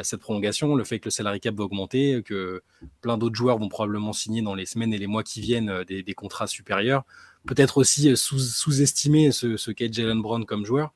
cette 0.01 0.21
prolongation, 0.21 0.73
le 0.73 0.83
fait 0.83 0.99
que 0.99 1.05
le 1.05 1.11
salary 1.11 1.39
cap 1.39 1.53
va 1.53 1.65
augmenter, 1.65 2.23
que 2.25 2.63
plein 3.01 3.15
d'autres 3.15 3.35
joueurs 3.35 3.59
vont 3.59 3.69
probablement 3.69 4.11
signer 4.11 4.41
dans 4.41 4.55
les 4.55 4.65
semaines 4.65 4.91
et 4.91 4.97
les 4.97 5.05
mois 5.05 5.21
qui 5.21 5.39
viennent 5.39 5.83
des, 5.83 6.13
contrats 6.15 6.47
supérieurs. 6.47 7.03
Peut-être 7.45 7.77
aussi 7.77 8.17
sous-estimer 8.17 9.31
ce, 9.31 9.69
qu'est 9.69 9.93
Jalen 9.93 10.19
Brown 10.19 10.45
comme 10.45 10.65
joueur 10.65 10.93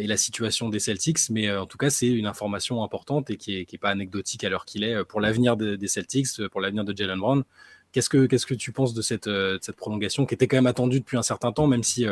et 0.00 0.06
la 0.06 0.16
situation 0.16 0.68
des 0.68 0.78
Celtics, 0.78 1.30
mais 1.30 1.50
en 1.54 1.66
tout 1.66 1.78
cas, 1.78 1.90
c'est 1.90 2.08
une 2.08 2.26
information 2.26 2.82
importante 2.82 3.30
et 3.30 3.36
qui 3.36 3.66
n'est 3.70 3.78
pas 3.78 3.90
anecdotique 3.90 4.42
à 4.44 4.48
l'heure 4.48 4.64
qu'il 4.64 4.84
est 4.84 5.04
pour 5.04 5.20
l'avenir 5.20 5.56
des 5.56 5.88
Celtics, 5.88 6.46
pour 6.50 6.60
l'avenir 6.60 6.84
de 6.84 6.96
Jalen 6.96 7.18
Brown. 7.18 7.44
Qu'est-ce 7.92 8.08
que, 8.08 8.26
que 8.26 8.54
tu 8.54 8.72
penses 8.72 8.94
de 8.94 9.02
cette, 9.02 9.30
cette 9.60 9.76
prolongation 9.76 10.26
qui 10.26 10.34
était 10.34 10.48
quand 10.48 10.56
même 10.56 10.66
attendue 10.66 11.00
depuis 11.00 11.16
un 11.16 11.22
certain 11.22 11.52
temps, 11.52 11.66
même 11.66 11.82
si 11.82 12.06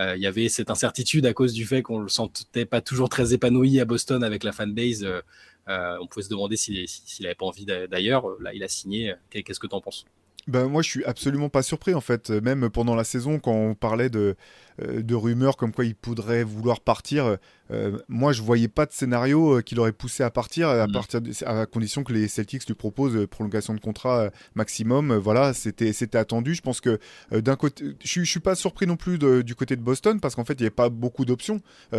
euh, 0.00 0.16
y 0.16 0.26
avait 0.26 0.48
cette 0.48 0.70
incertitude 0.70 1.24
à 1.24 1.32
cause 1.32 1.52
du 1.52 1.66
fait 1.66 1.82
qu'on 1.82 2.00
le 2.00 2.08
sentait 2.08 2.64
pas 2.64 2.80
toujours 2.80 3.08
très 3.08 3.32
épanoui 3.32 3.78
à 3.78 3.84
Boston 3.84 4.24
avec 4.24 4.42
la 4.42 4.52
fanbase. 4.52 5.04
Euh, 5.04 5.20
euh, 5.68 5.96
on 6.00 6.06
pouvait 6.06 6.24
se 6.24 6.28
demander 6.28 6.56
s'il 6.56 6.86
n'avait 7.20 7.34
pas 7.34 7.46
envie 7.46 7.64
d'ailleurs. 7.64 8.26
Là, 8.40 8.52
il 8.52 8.62
a 8.62 8.68
signé. 8.68 9.14
Qu'est-ce 9.30 9.60
que 9.60 9.66
tu 9.66 9.74
en 9.74 9.80
penses? 9.80 10.04
Ben, 10.46 10.68
moi, 10.68 10.82
je 10.82 10.90
suis 10.90 11.04
absolument 11.04 11.48
pas 11.48 11.62
surpris 11.62 11.94
en 11.94 12.00
fait. 12.00 12.30
Même 12.30 12.68
pendant 12.70 12.94
la 12.94 13.04
saison, 13.04 13.38
quand 13.38 13.52
on 13.52 13.74
parlait 13.74 14.10
de, 14.10 14.36
de 14.78 15.14
rumeurs 15.14 15.56
comme 15.56 15.72
quoi 15.72 15.84
il 15.84 15.94
pourrait 15.94 16.44
vouloir 16.44 16.80
partir, 16.80 17.38
euh, 17.70 17.98
moi, 18.08 18.32
je 18.32 18.42
voyais 18.42 18.68
pas 18.68 18.84
de 18.86 18.92
scénario 18.92 19.58
euh, 19.58 19.62
qui 19.62 19.74
l'aurait 19.74 19.92
poussé 19.92 20.22
à 20.22 20.30
partir, 20.30 20.68
à, 20.68 20.86
mm. 20.86 20.92
partir 20.92 21.20
à 21.46 21.66
condition 21.66 22.04
que 22.04 22.12
les 22.12 22.28
Celtics 22.28 22.66
lui 22.66 22.74
proposent 22.74 23.16
euh, 23.16 23.26
prolongation 23.26 23.74
de 23.74 23.80
contrat 23.80 24.30
maximum. 24.54 25.14
voilà, 25.16 25.54
c'était 25.54 25.92
c'était 25.92 26.18
attendu. 26.18 26.54
Je 26.54 26.62
pense 26.62 26.80
que 26.80 26.98
d'un 27.32 27.56
côté, 27.56 27.84
je, 28.02 28.20
je 28.20 28.30
suis 28.30 28.40
pas 28.40 28.54
surpris 28.54 28.86
non 28.86 28.96
plus 28.96 29.18
du 29.18 29.54
côté 29.54 29.76
de 29.76 29.80
Boston 29.80 30.20
parce 30.20 30.34
qu'en 30.34 30.44
fait, 30.44 30.54
il 30.54 30.62
n'y 30.62 30.66
avait 30.66 30.70
pas 30.70 30.88
beaucoup 30.88 31.24
d'options. 31.24 31.60
tu 31.92 31.98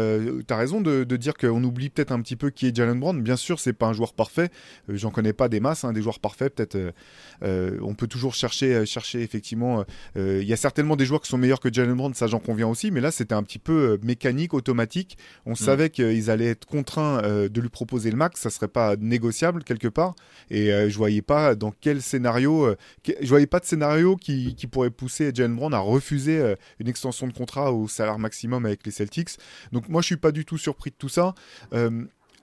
as 0.49 0.57
raison 0.57 0.81
de, 0.81 1.03
de 1.03 1.17
dire 1.17 1.33
qu'on 1.33 1.63
oublie 1.63 1.89
peut-être 1.89 2.11
un 2.11 2.21
petit 2.21 2.35
peu 2.35 2.49
qui 2.49 2.67
est 2.67 2.75
Jalen 2.75 2.99
Brown. 2.99 3.21
Bien 3.21 3.35
sûr, 3.35 3.59
c'est 3.59 3.73
pas 3.73 3.87
un 3.87 3.93
joueur 3.93 4.13
parfait. 4.13 4.49
J'en 4.89 5.11
connais 5.11 5.33
pas 5.33 5.49
des 5.49 5.59
masses, 5.59 5.83
hein, 5.83 5.93
des 5.93 6.01
joueurs 6.01 6.19
parfaits. 6.19 6.53
Peut-être, 6.55 6.93
on 7.41 7.95
peut 7.95 8.07
toujours 8.07 8.33
chercher, 8.33 8.85
chercher 8.85 9.21
effectivement. 9.21 9.85
Il 10.15 10.43
y 10.43 10.53
a 10.53 10.57
certainement 10.57 10.95
des 10.95 11.05
joueurs 11.05 11.21
qui 11.21 11.29
sont 11.29 11.37
meilleurs 11.37 11.59
que 11.59 11.71
Jalen 11.71 11.95
Brown, 11.95 12.13
ça 12.13 12.27
j'en 12.27 12.39
conviens 12.39 12.64
aussi. 12.69 12.91
Mais 12.91 13.01
là, 13.01 13.11
c'était 13.11 13.35
un 13.35 13.43
petit 13.43 13.59
peu 13.59 13.99
mécanique, 14.03 14.53
automatique. 14.53 15.17
On 15.45 15.51
mm. 15.51 15.55
savait 15.55 15.89
qu'ils 15.89 16.29
allaient 16.29 16.49
être 16.49 16.65
contraints 16.65 17.23
euh, 17.23 17.49
de 17.49 17.61
lui 17.61 17.69
proposer 17.69 18.11
le 18.11 18.17
max, 18.17 18.41
ça 18.41 18.49
serait 18.49 18.67
pas 18.67 18.95
négociable 18.95 19.63
quelque 19.63 19.87
part. 19.87 20.15
Et 20.49 20.71
euh, 20.71 20.89
je 20.89 20.97
voyais 20.97 21.21
pas 21.21 21.55
dans 21.55 21.71
quel 21.71 22.01
scénario, 22.01 22.65
euh, 22.65 22.75
je 23.21 23.27
voyais 23.27 23.47
pas 23.47 23.59
de 23.59 23.65
scénario 23.65 24.15
qui, 24.15 24.55
pourrait 24.71 24.89
pousser 24.89 25.31
Jalen 25.33 25.55
Brown 25.55 25.73
à 25.75 25.79
refuser 25.79 26.55
une 26.79 26.87
extension 26.87 27.27
de 27.27 27.33
contrat 27.33 27.71
au 27.71 27.87
salaire 27.87 28.17
maximum 28.17 28.65
avec 28.65 28.83
les 28.83 28.91
Celtics. 28.91 29.37
Donc 29.71 29.89
moi 29.89 30.01
je 30.01 30.07
suis 30.07 30.17
pas 30.17 30.31
du 30.31 30.43
tout 30.43 30.57
surpris 30.57 30.89
de 30.89 30.95
tout 30.95 31.07
ça 31.07 31.35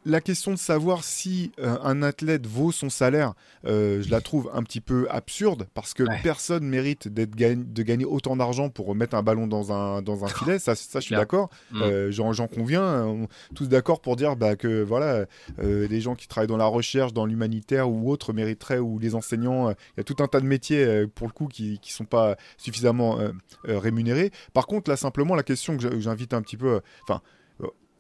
la 0.05 0.21
question 0.21 0.53
de 0.53 0.59
savoir 0.59 1.05
si 1.05 1.53
euh, 1.59 1.77
un 1.83 2.03
athlète 2.03 2.47
vaut 2.47 2.73
son 2.73 2.91
salaire, 2.91 3.35
euh, 3.67 4.03
je 4.03 4.11
la 4.11 4.21
trouve 4.21 4.51
un 4.53 4.63
petit 4.63 4.81
peu 4.81 5.07
absurde 5.11 5.67
parce 5.75 5.95
que 5.95 6.05
personne 6.23 6.65
mérite 6.65 7.09
d'être 7.09 7.35
de 7.37 7.83
gagner 7.83 8.05
autant 8.05 8.37
d'argent 8.37 8.69
pour 8.69 8.87
remettre 8.87 9.15
un 9.15 9.23
ballon 9.23 9.47
dans 9.47 9.73
un, 9.73 10.03
dans 10.03 10.25
un 10.25 10.29
filet. 10.29 10.59
Ça, 10.59 10.75
ça 10.75 11.01
je 11.01 11.07
suis 11.07 11.15
d'accord. 11.15 11.51
Mm. 11.71 11.83
Euh, 11.83 12.11
j'en 12.11 12.49
conviens. 12.49 13.27
tous 13.55 13.69
d'accord 13.69 14.01
pour 14.01 14.17
dire 14.17 14.37
bah, 14.37 14.57
que 14.57 14.83
voilà, 14.83 15.27
les 15.59 16.01
gens 16.01 16.15
qui 16.15 16.27
travaillent 16.27 16.49
dans 16.49 16.57
la 16.57 16.67
recherche, 16.67 17.13
dans 17.13 17.27
l'humanitaire 17.27 17.89
ou 17.89 18.11
autre 18.11 18.33
mériteraient, 18.33 18.79
ou 18.79 18.99
les 18.99 19.15
enseignants, 19.15 19.71
il 19.71 19.99
y 19.99 20.01
a 20.01 20.05
tout 20.05 20.17
un 20.23 20.27
tas 20.27 20.41
de 20.41 20.47
métiers 20.47 21.07
pour 21.15 21.27
le 21.27 21.33
coup 21.33 21.47
qui 21.47 21.81
ne 21.83 21.89
sont 21.91 22.05
pas 22.05 22.37
suffisamment 22.57 23.19
rémunérés. 23.65 24.31
Par 24.53 24.67
contre, 24.67 24.91
là, 24.91 24.97
simplement, 24.97 25.35
la 25.35 25.43
question 25.43 25.77
que 25.77 26.01
j'invite 26.01 26.35
un 26.35 26.43
petit 26.43 26.57
peu. 26.57 26.81
Enfin, 27.03 27.21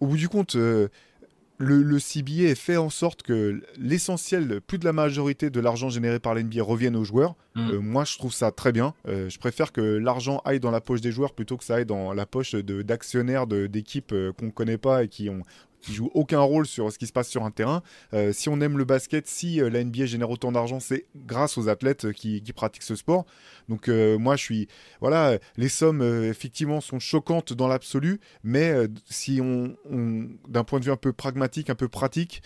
au 0.00 0.06
bout 0.06 0.16
du 0.16 0.28
compte 0.28 0.56
le, 1.58 1.98
CBA 1.98 2.54
fait 2.54 2.76
en 2.76 2.90
sorte 2.90 3.22
que 3.22 3.60
l'essentiel, 3.78 4.60
plus 4.60 4.78
de 4.78 4.84
la 4.84 4.92
majorité 4.92 5.50
de 5.50 5.60
l'argent 5.60 5.88
généré 5.88 6.18
par 6.18 6.34
l'NBA 6.34 6.62
revienne 6.62 6.96
aux 6.96 7.04
joueurs. 7.04 7.36
Mm. 7.54 7.70
Euh, 7.70 7.80
moi, 7.80 8.04
je 8.04 8.16
trouve 8.16 8.32
ça 8.32 8.50
très 8.50 8.72
bien. 8.72 8.94
Euh, 9.08 9.28
je 9.28 9.38
préfère 9.38 9.72
que 9.72 9.80
l'argent 9.80 10.40
aille 10.44 10.60
dans 10.60 10.70
la 10.70 10.80
poche 10.80 11.00
des 11.00 11.12
joueurs 11.12 11.32
plutôt 11.34 11.56
que 11.56 11.64
ça 11.64 11.76
aille 11.76 11.86
dans 11.86 12.12
la 12.12 12.26
poche 12.26 12.54
d'actionnaires 12.54 13.46
d'équipes 13.46 14.12
euh, 14.12 14.32
qu'on 14.32 14.46
ne 14.46 14.50
connaît 14.50 14.78
pas 14.78 15.04
et 15.04 15.08
qui 15.08 15.28
ont 15.28 15.42
qui 15.80 15.94
joue 15.94 16.12
aucun 16.14 16.38
rôle 16.38 16.64
sur 16.64 16.92
ce 16.92 16.96
qui 16.96 17.08
se 17.08 17.12
passe 17.12 17.28
sur 17.28 17.44
un 17.44 17.50
terrain. 17.50 17.82
Si 18.30 18.48
on 18.48 18.60
aime 18.60 18.78
le 18.78 18.84
basket, 18.84 19.26
si 19.26 19.56
la 19.56 19.82
NBA 19.82 20.06
génère 20.06 20.30
autant 20.30 20.52
d'argent, 20.52 20.78
c'est 20.78 21.06
grâce 21.16 21.58
aux 21.58 21.68
athlètes 21.68 22.12
qui, 22.12 22.40
pratiquent 22.54 22.84
ce 22.84 22.94
sport. 22.94 23.26
Donc 23.68 23.88
moi, 23.88 24.36
je 24.36 24.42
suis 24.44 24.68
voilà, 25.00 25.38
les 25.56 25.68
sommes 25.68 26.00
effectivement 26.22 26.80
sont 26.80 27.00
choquantes 27.00 27.52
dans 27.52 27.66
l'absolu, 27.66 28.20
mais 28.44 28.72
si 29.10 29.40
on, 29.42 29.74
d'un 30.46 30.62
point 30.62 30.78
de 30.78 30.84
vue 30.84 30.92
un 30.92 30.96
peu 30.96 31.12
pragmatique, 31.12 31.68
un 31.68 31.74
peu 31.74 31.88
pratique, 31.88 32.44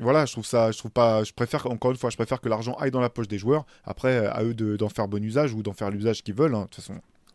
voilà, 0.00 0.26
je 0.26 0.32
trouve 0.32 0.46
ça, 0.46 0.72
je 0.72 0.78
trouve 0.78 0.90
pas, 0.90 1.22
je 1.24 1.32
préfère 1.32 1.66
encore 1.66 1.92
une 1.92 1.96
fois, 1.96 2.10
je 2.10 2.16
préfère 2.16 2.40
que 2.40 2.48
l'argent 2.48 2.74
aille 2.74 2.90
dans 2.90 3.00
la 3.00 3.10
poche 3.10 3.28
des 3.28 3.38
joueurs. 3.38 3.64
Après, 3.84 4.13
à 4.16 4.42
eux 4.44 4.54
d'en 4.54 4.88
faire 4.88 5.08
bon 5.08 5.22
usage 5.22 5.52
ou 5.52 5.62
d'en 5.62 5.72
faire 5.72 5.90
l'usage 5.90 6.22
qu'ils 6.22 6.34
veulent. 6.34 6.54
Hein, 6.54 6.68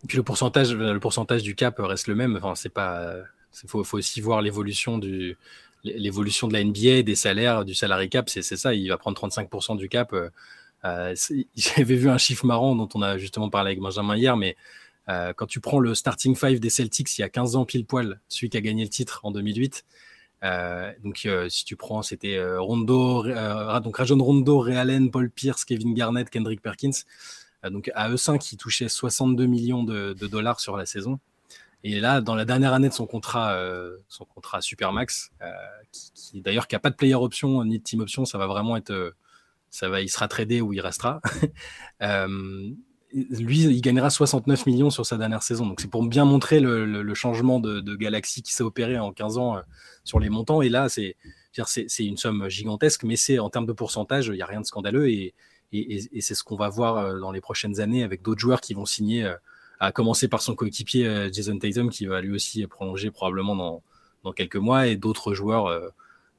puis 0.08 0.18
le 0.18 0.24
pourcentage, 0.24 0.74
le 0.74 1.00
pourcentage 1.00 1.44
du 1.44 1.56
cap 1.56 1.76
reste 1.80 2.08
le 2.08 2.16
même. 2.16 2.38
Enfin, 2.38 2.56
c'est 2.56 2.70
pas 2.70 3.16
il 3.64 3.70
faut, 3.70 3.98
aussi 3.98 4.22
voir 4.22 4.42
l'évolution 4.42 4.98
du 4.98 5.38
l'évolution 5.84 6.50
de 6.50 6.54
la 6.54 6.64
NBA, 6.64 7.04
des 7.04 7.16
salaires, 7.16 7.64
du 7.64 7.74
salary 7.74 8.10
cap, 8.10 8.30
c'est 8.30 8.42
ça, 8.42 8.74
il 8.74 8.90
va 8.90 8.98
prendre 8.98 9.18
35% 9.18 9.78
du 9.78 9.88
cap. 9.88 10.12
Euh, 10.12 10.30
euh 10.84 11.16
J'avais 11.56 11.96
vu 11.96 12.10
un 12.10 12.18
chiffre 12.18 12.46
marrant 12.46 12.76
dont 12.76 12.90
on 12.96 13.02
a 13.02 13.18
justement 13.18 13.50
parlé 13.50 13.70
avec 13.70 13.80
Benjamin 13.80 14.18
hier, 14.18 14.36
mais 14.36 14.58
euh, 15.08 15.32
quand 15.34 15.46
tu 15.46 15.62
prends 15.62 15.80
le 15.80 15.96
starting 15.96 16.36
five 16.36 16.60
des 16.60 16.70
Celtics 16.70 17.18
il 17.18 17.22
y 17.22 17.24
a 17.24 17.30
15 17.30 17.56
ans 17.56 17.66
pile 17.66 17.86
poil, 17.86 18.20
celui 18.28 18.50
qui 18.50 18.58
a 18.58 18.62
gagné 18.62 18.84
le 18.84 18.90
titre 18.90 19.22
en 19.24 19.32
2008, 19.32 19.86
euh, 19.86 20.09
donc 20.42 21.28
si 21.50 21.66
tu 21.66 21.76
prends, 21.76 22.02
c'était 22.02 22.42
Rondo, 22.58 23.24
donc 23.82 23.98
Rajon 23.98 24.18
Rondo, 24.18 24.60
Ray 24.60 24.78
Allen, 24.78 25.12
Paul 25.12 25.30
Pierce, 25.30 25.66
Kevin 25.66 25.94
Garnett, 25.94 26.30
Kendrick 26.30 26.62
Perkins. 26.62 27.04
donc 27.70 27.92
à 27.96 28.10
eux 28.10 28.18
5, 28.18 28.52
ils 28.52 28.58
touchaient 28.58 28.90
62 28.90 29.46
millions 29.46 29.84
de, 29.84 30.14
dollars 30.14 30.60
sur 30.60 30.78
la 30.78 30.86
saison. 30.86 31.20
Et 31.84 32.00
là, 32.00 32.22
dans 32.22 32.36
la 32.36 32.46
dernière 32.46 32.74
année 32.74 32.90
de 32.90 32.94
son 32.94 33.08
contrat, 33.08 33.54
euh, 33.54 33.98
son 34.10 34.26
contrat 34.26 34.62
Supermax, 34.62 35.32
euh, 35.42 35.50
qui, 35.92 36.42
d'ailleurs 36.42 36.68
qui 36.68 36.76
a 36.76 36.80
pas 36.80 36.90
de 36.90 36.96
player 36.96 37.16
option 37.16 37.64
ni 37.64 37.80
de 37.80 37.84
team 37.84 38.02
option, 38.02 38.26
ça 38.26 38.38
va 38.38 38.48
vraiment 38.48 38.76
être, 38.76 38.92
euh, 38.92 39.16
ça 39.70 39.88
va, 39.88 40.02
il 40.02 40.10
sera 40.10 40.28
tradé 40.28 40.60
ou 40.62 40.74
il 40.74 40.82
restera. 40.82 41.22
lui, 43.14 43.62
il 43.62 43.82
gagnera 43.82 44.10
69 44.10 44.66
millions 44.66 44.90
sur 44.90 45.06
sa 45.06 45.18
dernière 45.18 45.44
saison. 45.44 45.66
Donc 45.66 45.82
c'est 45.82 45.90
pour 45.90 46.06
bien 46.06 46.26
montrer 46.26 46.60
le, 46.60 47.14
changement 47.14 47.60
de, 47.60 47.96
galaxie 47.96 48.42
qui 48.44 48.54
s'est 48.54 48.64
opéré 48.64 49.00
en 49.00 49.12
15 49.12 49.38
ans 49.38 49.58
sur 50.04 50.20
les 50.20 50.30
montants. 50.30 50.62
Et 50.62 50.70
là, 50.70 50.90
c'est, 50.90 51.16
une 52.00 52.18
somme 52.18 52.50
gigantesque, 52.50 53.04
mais 53.04 53.16
c'est 53.16 53.40
en 53.40 53.50
termes 53.50 53.66
de 53.66 53.74
pourcentage, 53.74 54.28
il 54.28 54.34
n'y 54.34 54.42
a 54.42 54.46
rien 54.46 54.62
de 54.62 54.66
scandaleux 54.66 55.10
et, 55.10 55.34
c'est 56.22 56.34
ce 56.34 56.44
qu'on 56.44 56.56
va 56.56 56.70
voir 56.70 57.20
dans 57.20 57.32
les 57.32 57.42
prochaines 57.42 57.80
années 57.80 58.04
avec 58.04 58.24
d'autres 58.24 58.42
joueurs 58.42 58.62
qui 58.62 58.74
vont 58.74 58.86
signer 58.86 59.32
à 59.80 59.92
commencer 59.92 60.28
par 60.28 60.42
son 60.42 60.56
coéquipier 60.56 61.08
euh, 61.08 61.30
Jason 61.32 61.58
Tatum 61.58 61.90
qui 61.90 62.06
va 62.06 62.22
lui 62.22 62.34
aussi 62.34 62.66
prolonger 62.68 63.12
probablement 63.12 63.56
dans, 63.56 64.34
quelques 64.34 64.58
mois 64.58 64.88
et 64.88 64.96
d'autres 64.96 65.34
joueurs, 65.34 65.68
euh, 65.68 65.90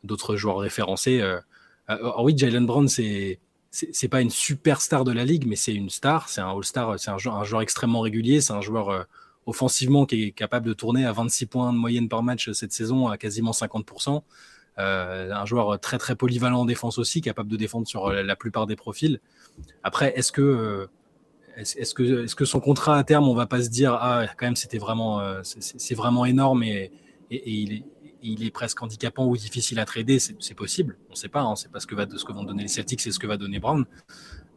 d'autres 0.04 0.36
joueurs 0.36 0.58
référencés. 0.58 1.20
Euh. 1.20 1.40
Alors 1.88 2.22
oui, 2.22 2.34
Jalen 2.36 2.66
Brown, 2.66 2.86
c'est 2.86 3.40
c'est 3.70 4.08
pas 4.08 4.20
une 4.20 4.30
superstar 4.30 5.04
de 5.04 5.12
la 5.12 5.24
ligue, 5.24 5.46
mais 5.46 5.56
c'est 5.56 5.74
une 5.74 5.90
star, 5.90 6.28
c'est 6.28 6.40
un 6.40 6.50
All-Star, 6.50 6.98
c'est 6.98 7.10
un, 7.10 7.14
un, 7.14 7.44
joueur 7.44 7.62
extrêmement 7.62 8.00
régulier, 8.00 8.40
c'est 8.40 8.52
un 8.52 8.60
joueur 8.60 9.06
offensivement 9.46 10.06
qui 10.06 10.24
est 10.24 10.30
capable 10.32 10.66
de 10.66 10.72
tourner 10.72 11.04
à 11.06 11.12
26 11.12 11.46
points 11.46 11.72
de 11.72 11.78
moyenne 11.78 12.08
par 12.08 12.22
match 12.22 12.50
cette 12.52 12.72
saison 12.72 13.08
à 13.08 13.16
quasiment 13.16 13.52
50%. 13.52 14.22
Euh, 14.78 15.32
un 15.32 15.44
joueur 15.46 15.78
très 15.78 15.98
très 15.98 16.16
polyvalent 16.16 16.60
en 16.60 16.64
défense 16.64 16.98
aussi, 16.98 17.20
capable 17.20 17.50
de 17.50 17.56
défendre 17.56 17.86
sur 17.86 18.10
la 18.10 18.36
plupart 18.36 18.66
des 18.66 18.76
profils. 18.76 19.20
Après, 19.82 20.12
est-ce 20.16 20.32
que 20.32 20.88
est-ce 21.56 21.94
que, 21.94 22.24
est 22.24 22.34
que 22.34 22.44
son 22.44 22.60
contrat 22.60 22.96
à 22.96 23.04
terme, 23.04 23.28
on 23.28 23.34
va 23.34 23.46
pas 23.46 23.62
se 23.62 23.68
dire 23.68 23.94
ah 23.94 24.26
quand 24.36 24.46
même 24.46 24.56
c'était 24.56 24.78
vraiment 24.78 25.20
euh, 25.20 25.40
c'est 25.42 25.94
vraiment 25.94 26.24
énorme 26.24 26.62
et, 26.62 26.92
il, 27.30 27.72
est, 27.74 27.84
il, 28.22 28.44
est, 28.44 28.50
presque 28.50 28.82
handicapant 28.82 29.26
ou 29.26 29.36
difficile 29.36 29.78
à 29.78 29.84
trader, 29.84 30.18
c'est 30.18 30.54
possible. 30.54 30.98
On 31.08 31.12
ne 31.12 31.16
sait 31.16 31.28
pas, 31.28 31.42
hein, 31.42 31.56
c'est 31.56 31.70
pas 31.70 31.80
ce 31.80 31.86
que 31.86 31.94
va 31.94 32.06
ce 32.08 32.24
que 32.24 32.32
vont 32.32 32.44
donner 32.44 32.62
les 32.62 32.68
Celtics, 32.68 33.00
c'est 33.00 33.12
ce 33.12 33.18
que 33.18 33.26
va 33.26 33.36
donner 33.36 33.58
Brown. 33.58 33.84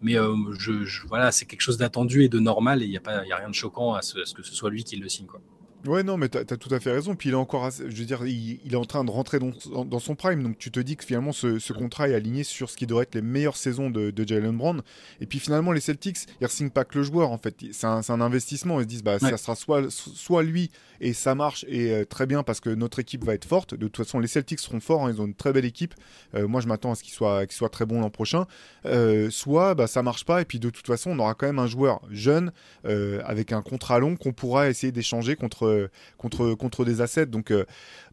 Mais 0.01 0.17
euh, 0.17 0.35
je, 0.57 1.07
voilà, 1.07 1.31
c'est 1.31 1.45
quelque 1.45 1.61
chose 1.61 1.77
d'attendu 1.77 2.23
et 2.23 2.29
de 2.29 2.39
normal 2.39 2.81
et 2.81 2.85
il 2.85 2.89
n'y 2.91 2.97
a 2.97 3.01
pas 3.01 3.25
il 3.25 3.31
a 3.31 3.37
rien 3.37 3.49
de 3.49 3.53
choquant 3.53 3.93
à 3.93 4.01
ce, 4.01 4.19
à 4.19 4.25
ce, 4.25 4.33
que 4.33 4.43
ce 4.43 4.53
soit 4.53 4.69
lui 4.69 4.83
qui 4.83 4.97
le 4.97 5.07
signe 5.07 5.27
quoi. 5.27 5.39
Ouais, 5.85 6.03
non, 6.03 6.15
mais 6.17 6.29
tu 6.29 6.37
as, 6.37 6.45
tout 6.45 6.73
à 6.73 6.79
fait 6.79 6.91
raison. 6.91 7.15
Puis 7.15 7.29
il 7.29 7.33
est 7.33 7.35
encore, 7.35 7.69
je 7.71 7.83
veux 7.83 8.05
dire, 8.05 8.25
il, 8.25 8.71
est 8.71 8.75
en 8.75 8.85
train 8.85 9.03
de 9.03 9.11
rentrer 9.11 9.39
dans, 9.39 9.51
dans, 9.83 9.99
son 9.99 10.15
prime. 10.15 10.41
Donc 10.41 10.57
tu 10.57 10.71
te 10.71 10.79
dis 10.79 10.95
que 10.95 11.03
finalement 11.03 11.33
ce, 11.33 11.73
contrat 11.73 12.07
est 12.07 12.15
aligné 12.15 12.43
sur 12.43 12.69
ce 12.69 12.77
qui 12.77 12.87
devrait 12.87 13.03
être 13.03 13.15
les 13.15 13.21
meilleures 13.21 13.57
saisons 13.57 13.89
de, 13.89 14.11
de 14.11 14.27
Jalen 14.27 14.55
Brown. 14.57 14.81
Et 15.19 15.25
puis 15.25 15.39
finalement, 15.39 15.71
les 15.71 15.81
Celtics, 15.81 16.17
ils 16.39 16.43
ne 16.43 16.47
signent 16.47 16.69
pas 16.69 16.85
que 16.85 16.97
le 16.97 17.03
joueur. 17.03 17.31
En 17.31 17.37
fait, 17.37 17.55
c'est 17.71 17.87
un, 17.87 18.01
un, 18.07 18.21
investissement. 18.21 18.79
Ils 18.79 18.83
se 18.83 18.87
disent, 18.87 19.03
bah, 19.03 19.19
ça 19.19 19.37
sera 19.37 19.55
soit, 19.55 19.89
soit 19.89 20.43
lui 20.43 20.71
et 21.01 21.11
ça 21.13 21.35
marche 21.35 21.65
et 21.67 21.91
euh, 21.91 22.05
très 22.05 22.25
bien 22.25 22.43
parce 22.43 22.61
que 22.61 22.69
notre 22.69 22.99
équipe 22.99 23.23
va 23.25 23.33
être 23.33 23.45
forte. 23.45 23.73
De 23.73 23.87
toute 23.87 23.97
façon, 23.97 24.19
les 24.19 24.27
Celtics 24.27 24.59
seront 24.59 24.79
forts. 24.79 25.05
Hein, 25.05 25.11
ils 25.13 25.21
ont 25.21 25.25
une 25.25 25.35
très 25.35 25.51
belle 25.51 25.65
équipe. 25.65 25.93
Euh, 26.33 26.47
moi, 26.47 26.61
je 26.61 26.67
m'attends 26.67 26.91
à 26.91 26.95
ce 26.95 27.03
qu'ils 27.03 27.13
soient, 27.13 27.45
qu 27.45 27.53
soient 27.53 27.69
très 27.69 27.85
bons 27.85 27.99
l'an 27.99 28.09
prochain. 28.09 28.45
Euh, 28.85 29.29
soit 29.29 29.75
bah, 29.75 29.87
ça 29.87 30.01
marche 30.01 30.23
pas. 30.23 30.41
Et 30.41 30.45
puis 30.45 30.59
de 30.59 30.69
toute 30.69 30.87
façon, 30.87 31.11
on 31.11 31.19
aura 31.19 31.33
quand 31.33 31.45
même 31.45 31.59
un 31.59 31.67
joueur 31.67 32.01
jeune 32.09 32.51
avec 32.83 33.51
un 33.51 33.61
contrat 33.61 33.99
long 33.99 34.15
qu'on 34.15 34.33
pourra 34.33 34.69
essayer 34.69 34.91
d'échanger 34.91 35.35
contre 35.35 35.72
contre, 36.17 36.37
contre, 36.37 36.55
contre 36.55 36.85
des 36.85 37.01
assets. 37.01 37.25
Donc, 37.27 37.53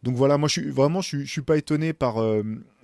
donc 0.03 0.15
voilà, 0.15 0.37
moi, 0.37 0.47
je 0.47 0.61
suis 0.61 0.69
vraiment, 0.69 1.01
je 1.01 1.07
suis, 1.07 1.27
suis 1.27 1.41
pas 1.41 1.57
étonné 1.57 1.93
par, 1.93 2.15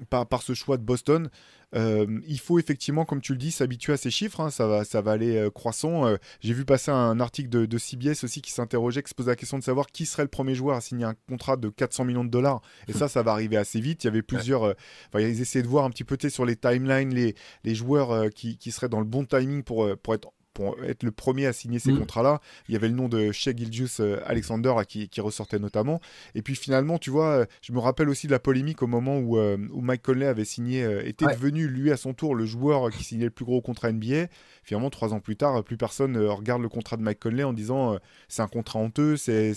par, 0.09 0.25
par, 0.27 0.41
ce 0.41 0.53
choix 0.53 0.77
de 0.77 0.83
Boston. 0.83 1.29
Euh, 1.75 2.21
il 2.27 2.39
faut 2.39 2.59
effectivement, 2.59 3.03
comme 3.03 3.21
tu 3.21 3.33
le 3.33 3.37
dis, 3.37 3.51
s'habituer 3.51 3.93
à 3.93 3.97
ces 3.97 4.11
chiffres. 4.11 4.39
Hein. 4.39 4.49
ça, 4.49 4.67
va, 4.67 4.83
ça 4.83 5.01
va 5.01 5.11
aller 5.11 5.35
euh, 5.35 5.49
croissant. 5.49 6.07
Euh, 6.07 6.17
j'ai 6.39 6.53
vu 6.53 6.65
passer 6.65 6.91
un 6.91 7.19
article 7.19 7.49
de, 7.49 7.77
CBS 7.77 8.23
aussi 8.23 8.41
qui 8.41 8.51
s'interrogeait, 8.51 9.03
qui 9.03 9.09
se 9.09 9.15
posait 9.15 9.31
la 9.31 9.35
question 9.35 9.57
de 9.57 9.63
savoir 9.63 9.87
qui 9.87 10.05
serait 10.05 10.23
le 10.23 10.29
premier 10.29 10.55
joueur 10.55 10.77
à 10.77 10.81
signer 10.81 11.05
un 11.05 11.15
contrat 11.27 11.57
de 11.57 11.69
400 11.69 12.05
millions 12.05 12.23
de 12.23 12.29
dollars. 12.29 12.61
Et 12.87 12.93
ça, 12.93 13.07
ça 13.07 13.21
va 13.21 13.31
arriver 13.31 13.57
assez 13.57 13.79
vite. 13.79 14.03
Il 14.03 14.07
y 14.07 14.09
avait 14.09 14.21
plusieurs. 14.21 14.75
ils 15.15 15.41
essayaient 15.41 15.63
de 15.63 15.67
voir 15.67 15.85
un 15.85 15.89
petit 15.89 16.03
peu 16.03 16.17
sur 16.29 16.45
les 16.45 16.55
timelines 16.55 17.13
les, 17.13 17.35
les 17.63 17.75
joueurs 17.75 18.29
qui, 18.31 18.57
qui, 18.57 18.71
seraient 18.71 18.89
dans 18.89 18.99
le 18.99 19.05
bon 19.05 19.25
timing 19.25 19.63
pour, 19.63 19.95
pour 19.97 20.13
être 20.15 20.31
pour 20.57 20.75
être 20.83 21.03
le 21.03 21.11
premier 21.11 21.45
à 21.45 21.53
signer 21.53 21.77
ces 21.77 21.91
mm. 21.91 21.99
contrats-là. 21.99 22.41
Il 22.67 22.73
y 22.73 22.75
avait 22.75 22.87
le 22.87 22.95
nom 22.95 23.07
de 23.07 23.31
Shea 23.31 23.55
Gilgius 23.55 23.99
euh, 23.99 24.19
Alexander 24.25 24.73
qui, 24.87 25.07
ressortait 25.21 25.59
notamment. 25.59 26.01
Et 26.33 26.41
puis 26.41 26.55
finalement, 26.55 26.97
tu 26.97 27.11
vois, 27.11 27.27
euh, 27.27 27.45
je 27.61 27.71
me 27.73 27.79
rappelle 27.79 28.09
aussi 28.09 28.25
de 28.25 28.31
la 28.31 28.39
polémique 28.39 28.81
au 28.81 28.87
moment 28.87 29.19
où, 29.19 29.37
euh, 29.37 29.55
où 29.71 29.81
Mike 29.81 30.01
Conley 30.01 30.25
avait 30.25 30.45
signé, 30.45 30.81
était 31.07 31.27
devenu 31.27 31.67
lui 31.67 31.91
à 31.91 31.97
son 31.97 32.15
tour 32.15 32.33
le 32.33 32.47
joueur 32.47 32.89
qui 32.89 33.03
signait 33.03 33.25
le 33.25 33.29
plus 33.29 33.45
gros 33.45 33.61
contrat 33.61 33.91
NBA. 33.91 34.29
Finalement, 34.63 34.89
trois 34.89 35.13
ans 35.13 35.19
plus 35.19 35.35
tard, 35.35 35.63
plus 35.63 35.77
personne 35.77 36.17
regarde 36.17 36.63
le 36.63 36.69
contrat 36.69 36.97
de 36.97 37.03
Mike 37.03 37.19
Conley 37.19 37.43
en 37.43 37.53
disant 37.53 37.99
c'est 38.27 38.41
un 38.41 38.47
contrat 38.47 38.79
honteux, 38.79 39.15
c'est 39.15 39.53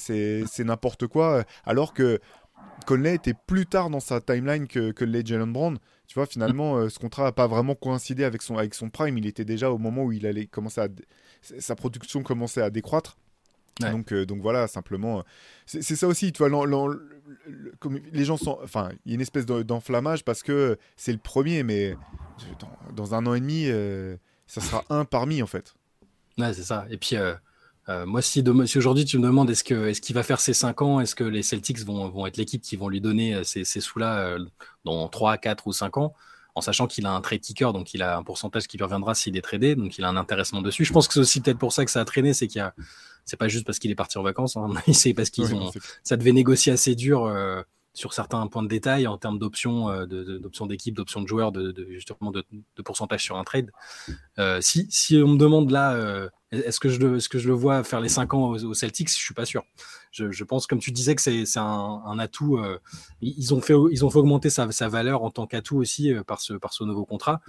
n'importe 0.59 1.07
quoi. 1.07 1.45
Alors 1.65 1.95
que 1.95 2.21
Conley 2.87 3.15
était 3.15 3.35
plus 3.47 3.65
tard 3.65 3.89
dans 3.89 4.01
sa 4.01 4.21
timeline 4.21 4.67
que, 4.67 4.91
que 4.91 5.07
les 5.07 5.25
Jalen 5.25 5.51
Brown. 5.51 5.79
Tu 6.11 6.17
vois, 6.17 6.27
finalement, 6.27 6.77
euh, 6.77 6.89
ce 6.89 6.99
contrat 6.99 7.23
n'a 7.23 7.31
pas 7.31 7.47
vraiment 7.47 7.77
coïncidé 7.77 8.25
avec 8.25 8.43
son, 8.43 8.59
avec 8.59 8.75
son 8.75 8.91
prime. 8.91 9.17
Il 9.17 9.27
était 9.27 9.45
déjà 9.45 9.71
au 9.71 9.79
moment 9.79 10.03
où 10.03 10.11
il 10.11 10.27
allait 10.27 10.47
commencer 10.47 10.81
à. 10.81 10.89
Sa 11.41 11.77
production 11.77 12.25
commençait 12.25 12.63
à 12.63 12.69
décroître. 12.69 13.17
Donc, 13.79 14.13
euh, 14.13 14.27
donc 14.27 14.43
voilà, 14.43 14.67
simplement. 14.67 15.23
C'est 15.67 15.83
ça 15.83 16.09
aussi, 16.09 16.33
tu 16.33 16.45
vois, 16.45 16.49
les 18.13 18.25
gens 18.25 18.37
sont. 18.37 18.59
Enfin, 18.61 18.91
il 19.07 19.13
y 19.13 19.15
a 19.15 19.15
une 19.15 19.21
espèce 19.21 19.47
d'enflammage 19.47 20.25
parce 20.25 20.43
que 20.43 20.77
c'est 20.97 21.13
le 21.13 21.19
premier, 21.19 21.63
mais 21.63 21.95
dans, 22.93 23.15
un 23.15 23.25
an 23.27 23.35
et 23.35 23.41
demi, 23.41 23.67
euh, 23.69 24.17
ça 24.49 24.61
sera 24.61 24.85
un 24.91 25.05
parmi, 25.05 25.45
en 25.45 25.47
fait. 25.47 25.75
Ouais, 26.39 26.53
c'est 26.53 26.65
ça. 26.65 26.87
Et 26.91 26.97
puis. 26.97 27.15
Moi, 28.07 28.23
si, 28.23 28.45
si 28.67 28.79
aujourd'hui 28.79 29.05
tu 29.05 29.19
me 29.19 29.25
demandes 29.25 29.51
est-ce 29.51 29.65
qu'il 29.65 29.77
est 29.77 30.13
va 30.13 30.23
faire 30.23 30.41
ses 30.41 30.55
5 30.55 30.83
ans, 30.83 31.01
est-ce 31.01 31.15
que 31.15 31.25
les 31.25 31.43
Celtics 31.43 31.85
vont, 31.85 32.09
vont 32.09 32.27
être 32.27 32.37
l'équipe 32.37 32.63
qui 32.63 32.77
vont 32.77 32.89
lui 32.89 33.01
donner 33.01 33.43
ces, 33.45 33.65
ces 33.65 33.81
sous-là 33.81 34.37
dans 34.85 35.09
3, 35.09 35.39
4 35.39 35.67
ou 35.67 35.73
5 35.73 35.97
ans, 35.99 36.15
en 36.55 36.61
sachant 36.61 36.87
qu'il 36.87 37.07
a 37.07 37.13
un 37.13 37.21
trade 37.21 37.41
kicker, 37.41 37.73
donc 37.73 37.95
il 37.95 38.03
a 38.03 38.17
un 38.17 38.23
pourcentage 38.23 38.67
qui 38.67 38.77
lui 38.77 38.85
reviendra 38.85 39.15
s'il 39.15 39.37
est 39.37 39.43
tradé, 39.43 39.75
donc 39.75 39.99
il 39.99 40.05
a 40.05 40.09
un 40.09 40.17
intéressement 40.17 40.63
dessus. 40.63 40.85
Je 40.85 40.93
pense 40.93 41.09
que 41.09 41.15
c'est 41.15 41.21
aussi 41.21 41.41
peut-être 41.41 41.59
pour 41.59 41.73
ça 41.73 41.85
que 41.85 41.91
ça 41.91 42.01
a 42.01 42.05
traîné, 42.05 42.35
c'est 42.35 42.49
qu'il 42.49 42.61
a, 42.61 42.75
c'est 43.25 43.37
pas 43.37 43.49
juste 43.49 43.65
parce 43.65 43.79
qu'il 43.79 43.91
est 43.91 43.97
parti 43.97 44.19
en 44.19 44.23
vacances, 44.23 44.57
hein, 44.57 44.69
c'est 44.93 45.15
parce 45.15 45.31
qu'ils 45.31 45.55
ont, 45.55 45.71
ça 46.03 46.17
devait 46.17 46.33
négocier 46.33 46.73
assez 46.73 46.95
dur. 46.95 47.25
Euh, 47.25 47.63
sur 48.01 48.13
certains 48.13 48.47
points 48.49 48.63
de 48.63 48.69
détail 48.69 49.07
en 49.07 49.19
termes 49.19 49.39
d'options 49.39 49.91
euh, 49.91 50.07
d'options 50.07 50.67
d'équipe, 50.67 50.95
d'options 50.95 51.23
de 51.23 51.29
joueurs, 51.29 51.53
de, 51.53 51.75
justement 51.91 52.31
de, 52.31 52.45
pourcentage 52.85 53.23
sur 53.23 53.37
un 53.37 53.45
trade. 53.45 53.71
Euh, 54.39 54.61
si, 54.61 54.87
si 54.91 55.17
on 55.19 55.29
me 55.29 55.39
demande 55.39 55.71
là, 55.71 56.29
est-ce 56.53 56.81
que, 56.81 56.89
est 56.89 57.29
que 57.29 57.39
je 57.39 57.49
le 57.49 57.55
vois 57.55 57.85
faire 57.85 58.01
les 58.01 58.09
5 58.09 58.35
ans 58.35 58.49
aux, 58.49 58.75
Celtics, 58.75 59.09
je 59.09 59.15
suis 59.15 59.35
pas 59.35 59.45
sûr 59.45 59.63
je, 60.11 60.45
pense, 60.45 60.67
comme 60.67 60.81
tu 60.81 60.91
disais, 60.91 61.15
que 61.15 61.23
c'est 61.23 61.45
un, 61.59 62.19
atout. 62.19 62.59
Euh, 62.59 62.79
ils, 63.21 63.55
ont 63.55 63.61
fait, 63.61 63.75
ils 63.91 64.05
ont 64.05 64.11
fait 64.11 64.19
augmenter 64.19 64.51
sa, 64.51 64.67
valeur 64.89 65.23
en 65.23 65.31
tant 65.31 65.47
qu'atout 65.47 65.77
aussi 65.77 66.13
euh, 66.13 66.25
par, 66.25 66.41
ce, 66.41 66.55
par 66.55 66.73
ce 66.73 66.85
nouveau 66.85 67.05
contrat. 67.05 67.41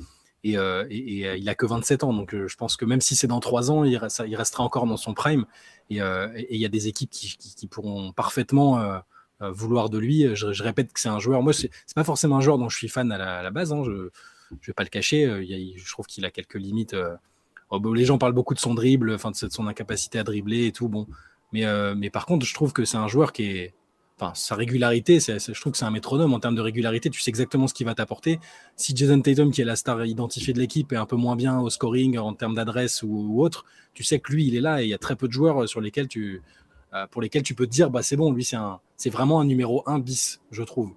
Et, 0.43 0.57
euh, 0.57 0.85
il 0.89 1.49
a 1.49 1.55
que 1.55 1.65
27 1.65 2.03
ans, 2.03 2.13
donc 2.13 2.35
je 2.35 2.55
pense 2.55 2.75
que 2.75 2.85
même 2.85 3.01
si 3.01 3.15
c'est 3.15 3.27
dans 3.27 3.39
3 3.39 3.71
ans, 3.71 3.83
il, 3.83 3.99
il, 4.27 4.35
restera 4.35 4.63
encore 4.63 4.85
dans 4.85 4.97
son 4.97 5.13
prime. 5.13 5.45
Et 5.89 5.97
il 5.97 6.59
y 6.59 6.65
a 6.65 6.69
des 6.69 6.87
équipes 6.87 7.09
qui, 7.09 7.67
pourront 7.67 8.11
parfaitement 8.11 9.01
vouloir 9.49 9.89
de 9.89 9.97
lui. 9.97 10.35
Je, 10.35 10.63
répète 10.63 10.93
que 10.93 10.99
c'est 10.99 11.09
un 11.09 11.19
joueur. 11.19 11.41
Moi, 11.41 11.53
c'est 11.53 11.71
pas 11.95 12.03
forcément 12.03 12.37
un 12.37 12.41
joueur 12.41 12.57
dont 12.57 12.69
je 12.69 12.77
suis 12.77 12.89
fan 12.89 13.11
à 13.11 13.41
la, 13.41 13.51
base. 13.51 13.73
Hein, 13.73 13.83
je 13.83 13.91
ne 13.91 14.09
vais 14.67 14.73
pas 14.73 14.83
le 14.83 14.89
cacher. 14.89 15.25
je 15.25 15.91
trouve 15.91 16.05
qu'il 16.05 16.25
a 16.25 16.31
quelques 16.31 16.55
limites. 16.55 16.95
Oh, 17.71 17.93
les 17.93 18.03
gens 18.03 18.17
parlent 18.17 18.33
beaucoup 18.33 18.53
de 18.53 18.59
son 18.59 18.73
dribble, 18.73 19.13
enfin 19.13 19.31
de 19.31 19.35
son 19.35 19.67
incapacité 19.67 20.19
à 20.19 20.23
dribbler 20.23 20.65
et 20.65 20.71
tout. 20.73 20.89
Bon, 20.89 21.07
mais, 21.53 21.65
euh, 21.65 21.95
mais 21.95 22.09
par 22.09 22.25
contre, 22.25 22.45
je 22.45 22.53
trouve 22.53 22.73
que 22.73 22.85
c'est 22.85 22.97
un 22.97 23.07
joueur 23.07 23.31
qui 23.31 23.43
est. 23.43 23.73
Enfin, 24.19 24.33
sa 24.35 24.53
régularité, 24.53 25.19
je 25.19 25.59
trouve 25.59 25.71
que 25.71 25.79
c'est 25.79 25.85
un 25.85 25.89
métronome 25.89 26.31
en 26.33 26.39
termes 26.39 26.53
de 26.53 26.61
régularité. 26.61 27.09
Tu 27.09 27.19
sais 27.19 27.31
exactement 27.31 27.65
ce 27.65 27.73
qu'il 27.73 27.87
va 27.87 27.95
t'apporter. 27.95 28.39
Si 28.75 28.95
Jason 28.95 29.19
Tatum, 29.19 29.51
qui 29.51 29.61
est 29.61 29.65
la 29.65 29.75
star 29.75 30.05
identifiée 30.05 30.53
de 30.53 30.59
l'équipe, 30.59 30.93
est 30.93 30.97
un 30.97 31.07
peu 31.07 31.15
moins 31.15 31.35
bien 31.35 31.59
au 31.59 31.71
scoring 31.71 32.19
en 32.19 32.33
termes 32.33 32.53
d'adresse 32.53 33.01
ou, 33.01 33.41
autre, 33.41 33.65
tu 33.95 34.03
sais 34.03 34.19
que 34.19 34.31
lui, 34.31 34.45
il 34.45 34.55
est 34.55 34.61
là 34.61 34.83
et 34.83 34.85
il 34.85 34.89
y 34.89 34.93
a 34.93 34.99
très 34.99 35.15
peu 35.15 35.27
de 35.27 35.33
joueurs 35.33 35.67
sur 35.67 35.81
lesquels 35.81 36.07
tu, 36.07 36.43
euh, 36.93 37.07
pour 37.07 37.23
lesquels 37.23 37.41
tu 37.41 37.55
peux 37.55 37.65
te 37.65 37.71
dire, 37.71 37.89
bah, 37.89 38.03
c'est 38.03 38.15
bon, 38.15 38.31
lui, 38.31 38.43
c'est, 38.43 38.57
un, 38.57 38.79
c'est 39.01 39.09
vraiment 39.09 39.39
un 39.39 39.45
numéro 39.45 39.81
1 39.87 39.97
bis, 39.97 40.41
je 40.51 40.61
trouve. 40.61 40.93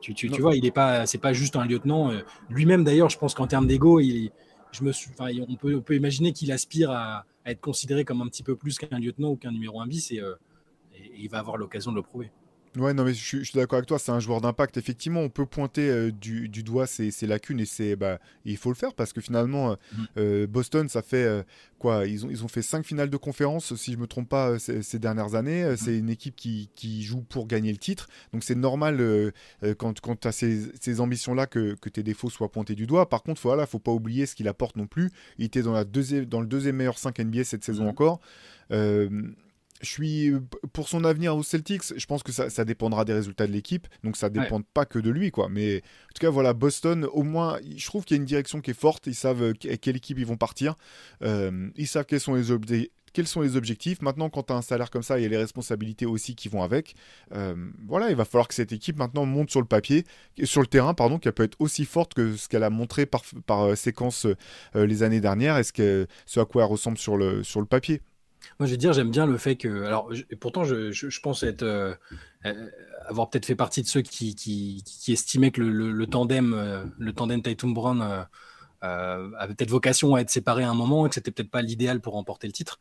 Tu, 0.00 0.14
tu, 0.14 0.30
tu, 0.30 0.40
vois, 0.40 0.56
il 0.56 0.64
est 0.64 0.70
pas, 0.70 1.04
c'est 1.04 1.18
pas 1.18 1.34
juste 1.34 1.54
un 1.56 1.66
lieutenant. 1.66 2.10
Euh, 2.10 2.20
lui-même, 2.48 2.82
d'ailleurs, 2.82 3.10
je 3.10 3.18
pense 3.18 3.34
qu'en 3.34 3.46
termes 3.46 3.66
d'ego, 3.66 4.00
il, 4.00 4.30
je 4.72 4.82
me 4.82 4.92
suis, 4.92 5.10
on, 5.20 5.56
peut, 5.56 5.76
on 5.76 5.82
peut 5.82 5.96
imaginer 5.96 6.32
qu'il 6.32 6.50
aspire 6.50 6.90
à, 6.90 7.26
être 7.44 7.60
considéré 7.60 8.06
comme 8.06 8.22
un 8.22 8.26
petit 8.26 8.42
peu 8.42 8.56
plus 8.56 8.78
qu'un 8.78 8.98
lieutenant 8.98 9.32
ou 9.32 9.36
qu'un 9.36 9.52
numéro 9.52 9.82
1 9.82 9.86
bis 9.86 10.12
euh, 10.12 10.34
et, 10.94 11.12
il 11.18 11.28
va 11.28 11.40
avoir 11.40 11.58
l'occasion 11.58 11.90
de 11.90 11.96
le 11.96 12.02
prouver. 12.02 12.30
Ouais, 12.78 12.94
non, 12.94 13.04
mais 13.04 13.12
je, 13.12 13.42
suis 13.42 13.52
d'accord 13.54 13.78
avec 13.78 13.88
toi, 13.88 13.98
c'est 13.98 14.12
un 14.12 14.20
joueur 14.20 14.40
d'impact. 14.40 14.76
Effectivement, 14.76 15.20
on 15.20 15.28
peut 15.28 15.46
pointer 15.46 15.88
euh, 15.88 16.12
du, 16.12 16.48
doigt 16.62 16.86
ses, 16.86 17.10
lacunes 17.26 17.60
et 17.60 17.64
c'est, 17.64 17.96
bah, 17.96 18.18
il 18.44 18.56
faut 18.56 18.70
le 18.70 18.76
faire 18.76 18.94
parce 18.94 19.12
que 19.12 19.20
finalement, 19.20 19.76
euh, 20.16 20.44
mm. 20.44 20.46
Boston, 20.46 20.88
ça 20.88 21.02
fait 21.02 21.44
quoi 21.78 22.06
ils 22.06 22.24
ont, 22.24 22.30
ils 22.30 22.44
ont 22.44 22.48
fait 22.48 22.62
cinq 22.62 22.84
finales 22.84 23.10
de 23.10 23.16
conférence, 23.16 23.74
si 23.74 23.92
je 23.92 23.98
me 23.98 24.06
trompe 24.06 24.28
pas, 24.28 24.58
ces, 24.58 24.98
dernières 24.98 25.34
années. 25.34 25.64
Mm. 25.64 25.76
C'est 25.76 25.98
une 25.98 26.10
équipe 26.10 26.36
qui, 26.36 26.70
qui, 26.74 27.02
joue 27.02 27.22
pour 27.22 27.46
gagner 27.46 27.72
le 27.72 27.78
titre. 27.78 28.08
Donc 28.32 28.44
c'est 28.44 28.54
normal 28.54 29.32
quand, 29.78 30.00
quand 30.00 30.20
tu 30.20 30.28
as 30.28 30.32
ces, 30.32 30.70
ces 30.80 31.00
ambitions-là 31.00 31.46
que, 31.46 31.74
que, 31.74 31.88
tes 31.88 32.02
défauts 32.02 32.30
soient 32.30 32.52
pointés 32.52 32.74
du 32.74 32.86
doigt. 32.86 33.08
Par 33.08 33.22
contre, 33.22 33.40
voilà, 33.42 33.66
faut 33.66 33.78
pas 33.78 33.92
oublier 33.92 34.26
ce 34.26 34.34
qu'il 34.34 34.48
apporte 34.48 34.76
non 34.76 34.86
plus. 34.86 35.10
Il 35.38 35.44
était 35.44 35.62
dans, 35.62 35.72
la 35.72 35.84
deuxième, 35.84 36.26
dans 36.26 36.40
le 36.40 36.46
deuxième 36.46 36.76
meilleur 36.76 36.98
5 36.98 37.18
NBA 37.18 37.44
cette 37.44 37.64
saison 37.64 37.84
mm. 37.84 37.88
encore 37.88 38.20
je 39.80 39.88
suis 39.88 40.32
pour 40.72 40.88
son 40.88 41.04
avenir 41.04 41.36
aux 41.36 41.42
Celtics. 41.42 41.82
Je 41.96 42.06
pense 42.06 42.22
que 42.22 42.32
ça, 42.32 42.64
dépendra 42.64 43.04
des 43.04 43.12
résultats 43.12 43.46
de 43.46 43.52
l'équipe, 43.52 43.86
donc 44.04 44.16
ça 44.16 44.28
dépend 44.28 44.60
pas 44.74 44.84
que 44.84 44.98
de 44.98 45.10
lui, 45.10 45.30
quoi. 45.30 45.48
Mais 45.48 45.78
en 45.78 46.14
tout 46.14 46.20
cas, 46.20 46.30
voilà, 46.30 46.52
Boston, 46.52 47.06
au 47.12 47.22
moins, 47.22 47.58
je 47.76 47.86
trouve 47.86 48.04
qu'il 48.04 48.16
y 48.16 48.18
a 48.18 48.22
une 48.22 48.26
direction 48.26 48.60
qui 48.60 48.72
est 48.72 48.78
forte. 48.78 49.06
Ils 49.06 49.14
savent 49.14 49.42
euh, 49.42 49.52
quelle 49.52 49.96
équipe 49.96 50.18
ils 50.18 50.26
vont 50.26 50.36
partir. 50.36 50.76
Euh, 51.22 51.70
ils 51.76 51.86
savent 51.86 52.06
quels 52.06 52.20
sont 52.20 52.34
les 52.34 52.90
quels 53.14 53.26
sont 53.26 53.40
les 53.40 53.56
objectifs. 53.56 54.02
Maintenant, 54.02 54.28
quand 54.28 54.44
tu 54.44 54.52
as 54.52 54.56
un 54.56 54.62
salaire 54.62 54.90
comme 54.90 55.02
ça, 55.02 55.18
il 55.18 55.22
y 55.22 55.24
a 55.24 55.28
les 55.28 55.38
responsabilités 55.38 56.04
aussi 56.04 56.36
qui 56.36 56.48
vont 56.48 56.62
avec. 56.62 56.94
Euh, 57.32 57.56
voilà, 57.86 58.10
il 58.10 58.16
va 58.16 58.26
falloir 58.26 58.46
que 58.46 58.54
cette 58.54 58.72
équipe 58.72 58.98
maintenant 58.98 59.24
monte 59.24 59.50
sur 59.50 59.60
le 59.60 59.66
papier, 59.66 60.04
sur 60.44 60.60
le 60.60 60.66
terrain, 60.66 60.92
pardon, 60.92 61.18
qu'elle 61.18 61.32
peut 61.32 61.44
être 61.44 61.56
aussi 61.58 61.86
forte 61.86 62.12
que 62.12 62.36
ce 62.36 62.48
qu'elle 62.48 62.62
a 62.62 62.70
montré 62.70 63.06
par, 63.06 63.22
par 63.46 63.76
séquence 63.76 64.26
les 64.74 65.02
années 65.02 65.20
dernières 65.20 65.56
et 65.56 65.64
ce, 65.64 65.72
que, 65.72 66.06
ce 66.26 66.38
à 66.38 66.44
quoi 66.44 66.64
elle 66.64 66.70
ressemble 66.70 66.98
sur 66.98 67.16
le, 67.16 67.42
sur 67.42 67.60
le 67.60 67.66
papier. 67.66 68.02
Moi, 68.58 68.66
je 68.66 68.72
veux 68.72 68.76
dire, 68.76 68.92
j'aime 68.92 69.10
bien 69.10 69.26
le 69.26 69.38
fait 69.38 69.56
que. 69.56 69.84
Alors, 69.84 70.10
pourtant, 70.40 70.64
je, 70.64 71.20
pense 71.20 71.44
être, 71.44 71.62
euh, 71.62 71.94
euh, 72.44 72.68
avoir 73.06 73.30
peut-être 73.30 73.46
fait 73.46 73.54
partie 73.54 73.82
de 73.82 73.86
ceux 73.86 74.02
qui, 74.02 74.82
estimaient 75.06 75.52
que 75.52 75.60
le, 75.62 76.06
tandem, 76.06 76.52
euh, 76.54 76.84
le 76.98 77.12
tandem 77.12 77.40
Tatum 77.40 77.72
Brown 77.72 78.26
avait 78.80 79.54
peut-être 79.54 79.70
vocation 79.70 80.16
à 80.16 80.20
être 80.20 80.30
séparé 80.30 80.64
à 80.64 80.70
un 80.70 80.74
moment 80.74 81.06
et 81.06 81.08
que 81.08 81.14
c'était 81.14 81.30
peut-être 81.30 81.50
pas 81.50 81.62
l'idéal 81.62 82.00
pour 82.00 82.14
remporter 82.14 82.48
le 82.48 82.52
titre. 82.52 82.80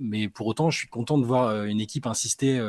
mais 0.00 0.28
pour 0.28 0.46
autant, 0.48 0.70
je 0.70 0.78
suis 0.78 0.88
content 0.88 1.18
de 1.18 1.24
voir 1.24 1.64
une 1.64 1.80
équipe 1.80 2.06
insister. 2.06 2.60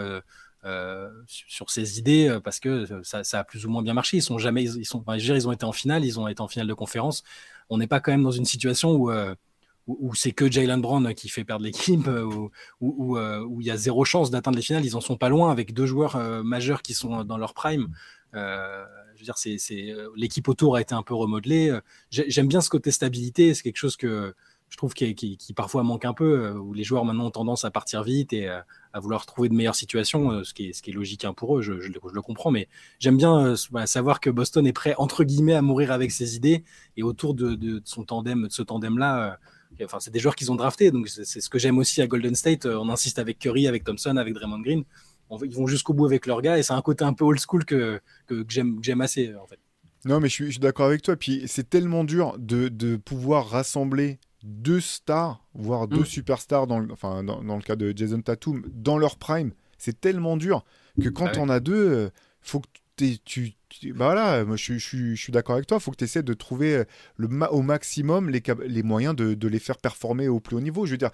sur 1.26 1.70
ses 1.72 1.98
idées 1.98 2.40
parce 2.44 2.60
que 2.60 2.86
ça, 3.04 3.24
ça, 3.24 3.40
a 3.40 3.44
plus 3.46 3.66
ou 3.66 3.70
moins 3.70 3.82
bien 3.82 3.94
marché. 3.96 4.18
Ils 4.18 4.22
sont 4.22 4.38
jamais, 4.38 4.64
ils, 4.64 4.86
sont, 4.86 5.00
enfin, 5.00 5.18
ils 5.18 5.48
ont 5.48 5.52
été 5.52 5.66
en 5.66 5.72
finale, 5.72 6.06
ils 6.06 6.20
ont 6.20 6.28
été 6.28 6.42
en 6.42 6.48
finale 6.48 6.68
de 6.68 6.74
conférence. 6.76 7.24
On 7.70 7.80
n'est 7.80 7.88
pas 7.88 8.00
quand 8.00 8.12
même 8.12 8.24
dans 8.24 8.32
une 8.32 8.46
situation 8.46 8.92
où 8.92 9.12
où, 9.88 10.14
c'est 10.14 10.32
que 10.32 10.52
Jalen 10.52 10.82
Brown 10.82 11.14
qui 11.14 11.30
fait 11.30 11.46
perdre 11.46 11.64
l'équipe, 11.64 12.08
euh, 12.08 12.50
où, 12.82 13.18
euh, 13.18 13.44
où, 13.44 13.62
il 13.62 13.68
y 13.68 13.72
a 13.72 13.78
zéro 13.78 14.04
chance 14.06 14.30
d'atteindre 14.30 14.58
les 14.58 14.62
finales. 14.62 14.86
Ils 14.86 14.96
en 14.96 15.02
sont 15.02 15.18
pas 15.18 15.30
loin 15.30 15.52
avec 15.52 15.74
deux 15.74 15.86
joueurs 15.86 16.18
euh, 16.18 16.44
majeurs 16.44 16.82
qui 16.82 16.94
sont 16.94 17.24
dans 17.24 17.38
leur 17.38 17.54
prime. 17.54 17.88
je 18.34 19.20
veux 19.20 19.24
dire, 19.24 19.38
c'est, 19.38 19.58
l'équipe 20.16 20.48
autour 20.48 20.76
a 20.76 20.82
été 20.82 20.94
un 20.94 21.04
peu 21.04 21.14
remodelée. 21.14 21.78
J'aime 22.12 22.48
bien 22.48 22.62
ce 22.62 22.70
côté 22.70 22.92
stabilité. 22.92 23.54
C'est 23.54 23.64
quelque 23.64 23.78
chose 23.78 23.96
que 23.96 24.36
je 24.70 24.76
trouve 24.76 24.94
qui, 24.94 25.16
qui, 25.16 25.54
parfois 25.54 25.84
manque 25.84 26.04
un 26.04 26.14
peu, 26.14 26.52
où 26.52 26.74
les 26.74 26.84
joueurs 26.84 27.06
maintenant 27.06 27.28
ont 27.28 27.32
tendance 27.32 27.64
à 27.64 27.72
partir 27.72 28.04
vite 28.04 28.34
et 28.34 28.50
à 28.50 29.00
vouloir 29.00 29.26
trouver 29.26 29.48
de 29.48 29.54
meilleures 29.54 29.76
situations, 29.76 30.44
ce 30.44 30.54
qui 30.54 30.68
est, 30.68 30.74
ce 30.74 30.82
qui 30.82 30.90
est 30.90 30.94
logique 30.94 31.24
hein, 31.24 31.34
pour 31.34 31.58
eux, 31.58 31.62
je, 31.62 31.72
le 31.72 32.22
comprends, 32.22 32.52
mais 32.52 32.68
j'aime 33.00 33.16
bien 33.16 33.56
savoir 33.86 34.20
que 34.20 34.30
Boston 34.30 34.68
est 34.68 34.74
prêt, 34.74 34.94
entre 34.98 35.24
guillemets, 35.24 35.54
à 35.54 35.62
mourir 35.62 35.94
avec 35.94 36.12
ses 36.12 36.36
idées, 36.36 36.66
et 36.98 37.04
autour 37.04 37.34
de, 37.34 37.56
de 37.56 37.82
son 37.86 38.04
tandem, 38.04 38.48
de 38.48 38.52
ce 38.52 38.62
tandem-là, 38.62 39.40
Enfin, 39.84 40.00
c'est 40.00 40.12
des 40.12 40.20
joueurs 40.20 40.36
qu'ils 40.36 40.52
ont 40.52 40.56
draftés, 40.56 40.92
donc 40.92 41.08
c'est 41.08 41.42
ce 41.42 41.50
que 41.50 41.60
j'aime 41.60 41.78
aussi 41.78 42.02
à 42.02 42.08
Golden 42.08 42.36
State. 42.36 42.66
Euh, 42.66 42.78
on 42.78 42.90
insiste 42.90 43.20
avec 43.20 43.40
Curry, 43.40 43.68
avec 43.68 43.84
Thompson, 43.84 44.18
avec 44.18 44.34
Draymond 44.34 44.60
Green. 44.60 44.84
ils 45.44 45.56
vont 45.56 45.68
jusqu'au 45.68 45.94
bout 45.94 46.06
avec 46.06 46.26
leurs 46.26 46.42
gars 46.42 46.58
et 46.58 46.64
c'est 46.64 46.74
un 46.74 46.82
côté 46.82 47.04
un 47.04 47.14
peu 47.14 47.26
old 47.26 47.40
school 47.40 47.66
que, 47.66 48.00
que, 48.28 48.46
j'aime 48.50 49.02
assez 49.02 49.34
en 49.36 49.46
fait. 49.48 49.60
Non, 50.06 50.20
mais 50.20 50.30
je 50.30 50.46
suis, 50.46 50.60
d'accord 50.60 50.86
avec 50.86 51.02
toi. 51.02 51.16
Puis 51.16 51.44
c'est 51.48 51.70
tellement 51.70 52.04
dur 52.04 52.36
de, 52.38 52.96
pouvoir 52.96 53.50
rassembler 53.50 54.20
deux 54.44 54.80
stars, 54.80 55.46
voire 55.54 55.88
deux 55.88 56.02
mm. 56.02 56.06
superstars, 56.06 56.68
dans 56.68 56.80
le, 56.80 56.92
enfin, 56.92 57.24
dans, 57.24 57.56
le 57.56 57.62
cas 57.62 57.76
de 57.76 57.94
Jason 57.96 58.22
Tatum, 58.22 58.64
dans 58.74 58.98
leur 58.98 59.18
prime. 59.18 59.52
C'est 59.78 60.00
tellement 60.00 60.38
dur 60.38 60.64
que 61.02 61.10
quand 61.10 61.26
bah 61.26 61.40
on 61.40 61.50
a 61.50 61.60
deux, 61.60 61.88
euh, 61.90 62.10
faut 62.42 62.62
que 62.62 62.68
tu, 63.26 63.54
bah 63.96 64.06
voilà, 64.06 64.46
moi 64.46 64.56
je, 64.56 64.78
je, 64.78 65.16
je 65.16 65.22
suis 65.22 65.32
d'accord 65.32 65.56
avec 65.56 65.68
toi, 65.68 65.78
il 65.80 65.84
faut 65.84 65.92
que 65.92 65.98
tu 65.98 66.06
essaies 66.06 66.24
de 66.24 66.34
trouver 66.34 66.78
euh, 66.78 66.84
le 67.18 67.28
au 67.52 67.62
maximum 67.62 68.30
les, 68.30 68.42
les 68.66 68.84
moyens 68.84 69.16
de, 69.16 69.34
de, 69.34 69.48
les 69.48 69.60
faire 69.60 69.78
performer 69.78 70.28
au 70.28 70.40
plus 70.40 70.56
haut 70.56 70.62
niveau. 70.62 70.86
Je 70.86 70.92
veux 70.92 70.98
dire, 70.98 71.12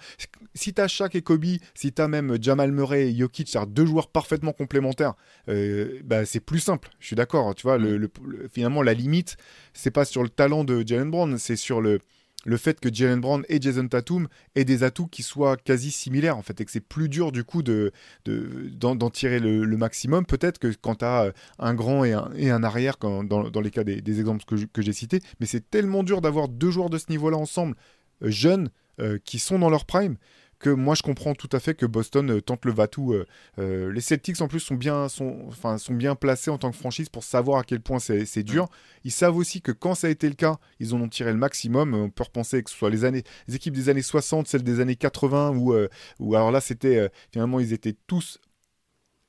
si 0.54 0.72
tu 0.72 0.80
as 0.80 0.88
Shaq 0.88 1.14
et 1.14 1.22
Kobe, 1.22 1.44
si 1.74 1.92
tu 1.92 2.00
as 2.00 2.08
même 2.08 2.38
Jamal 2.40 2.72
Murray 2.72 3.10
et 3.10 3.16
Jokic, 3.16 3.48
c'est 3.48 3.66
deux 3.66 3.86
joueurs 3.86 4.08
parfaitement 4.08 4.52
complémentaires, 4.52 5.14
euh, 5.48 6.00
bah, 6.04 6.24
c'est 6.24 6.40
plus 6.40 6.60
simple, 6.60 6.90
je 7.00 7.08
suis 7.08 7.16
d'accord. 7.16 7.54
Tu 7.54 7.62
vois, 7.62 7.78
le, 7.78 7.98
mm. 7.98 8.08
finalement, 8.52 8.82
la 8.82 8.94
limite, 8.94 9.36
c'est 9.72 9.90
pas 9.90 10.04
sur 10.04 10.22
le 10.22 10.28
talent 10.28 10.64
de 10.64 10.86
Jalen 10.86 11.10
Brown, 11.10 11.38
c'est 11.38 11.56
sur 11.56 11.80
le, 11.80 11.98
le 12.44 12.56
fait 12.56 12.80
que 12.80 12.92
Jalen 12.92 13.20
Brown 13.20 13.44
et 13.48 13.60
Jason 13.60 13.88
Tatum 13.88 14.28
aient 14.54 14.64
des 14.64 14.82
atouts 14.82 15.06
qui 15.06 15.22
soient 15.22 15.56
quasi 15.56 15.90
similaires 15.90 16.36
en 16.36 16.42
fait 16.42 16.60
et 16.60 16.64
que 16.64 16.70
c'est 16.70 16.80
plus 16.80 17.08
dur 17.08 17.32
du 17.32 17.44
coup 17.44 17.62
de, 17.62 17.92
d'en, 18.24 19.10
tirer 19.10 19.40
le, 19.40 19.76
maximum. 19.76 20.24
Peut-être 20.24 20.58
que 20.58 20.72
quand 20.80 20.96
tu 20.96 21.04
as 21.04 21.32
un 21.58 21.74
grand 21.74 22.04
et 22.04 22.12
un, 22.12 22.62
arrière 22.62 22.96
dans, 22.98 23.60
les 23.60 23.70
cas 23.70 23.84
des, 23.84 24.20
exemples 24.20 24.44
que, 24.44 24.82
j'ai 24.82 24.92
cités 24.92 25.20
mais 25.40 25.46
c'est 25.46 25.70
tellement 25.70 26.02
dur 26.02 26.20
d'avoir 26.20 26.48
deux 26.48 26.70
joueurs 26.70 26.90
de 26.90 26.98
ce 26.98 27.06
niveau 27.10 27.30
là 27.30 27.36
ensemble 27.36 27.76
euh, 28.22 28.30
jeunes 28.30 28.70
euh, 29.00 29.18
qui 29.24 29.38
sont 29.38 29.58
dans 29.58 29.70
leur 29.70 29.86
prime 29.86 30.16
que 30.64 30.70
moi 30.70 30.94
je 30.94 31.02
comprends 31.02 31.34
tout 31.34 31.50
à 31.52 31.60
fait 31.60 31.74
que 31.74 31.84
Boston 31.84 32.30
euh, 32.30 32.40
tente 32.40 32.64
le 32.64 32.72
Vatou. 32.72 33.12
Euh, 33.12 33.26
euh, 33.58 33.92
les 33.92 34.00
Celtics 34.00 34.40
en 34.40 34.48
plus 34.48 34.60
sont 34.60 34.76
bien, 34.76 35.10
sont, 35.10 35.44
enfin, 35.48 35.76
sont 35.76 35.92
bien 35.92 36.14
placés 36.14 36.50
en 36.50 36.56
tant 36.56 36.70
que 36.70 36.76
franchise 36.76 37.10
pour 37.10 37.22
savoir 37.22 37.58
à 37.58 37.64
quel 37.64 37.80
point 37.80 37.98
c'est 37.98 38.42
dur. 38.42 38.68
Ils 39.04 39.12
savent 39.12 39.36
aussi 39.36 39.60
que 39.60 39.72
quand 39.72 39.94
ça 39.94 40.06
a 40.06 40.10
été 40.10 40.26
le 40.26 40.34
cas, 40.34 40.56
ils 40.80 40.94
en 40.94 41.02
ont 41.02 41.08
tiré 41.08 41.32
le 41.32 41.38
maximum. 41.38 41.92
On 41.92 42.08
peut 42.08 42.24
repenser 42.24 42.62
que 42.62 42.70
ce 42.70 42.76
soit 42.78 42.88
les, 42.88 43.04
années, 43.04 43.24
les 43.46 43.56
équipes 43.56 43.74
des 43.74 43.90
années 43.90 44.00
60, 44.00 44.48
celles 44.48 44.62
des 44.62 44.80
années 44.80 44.96
80, 44.96 45.50
où, 45.50 45.74
où 46.18 46.34
alors 46.34 46.50
là 46.50 46.62
c'était 46.62 47.10
finalement 47.30 47.60
ils 47.60 47.74
étaient 47.74 47.96
tous 48.06 48.40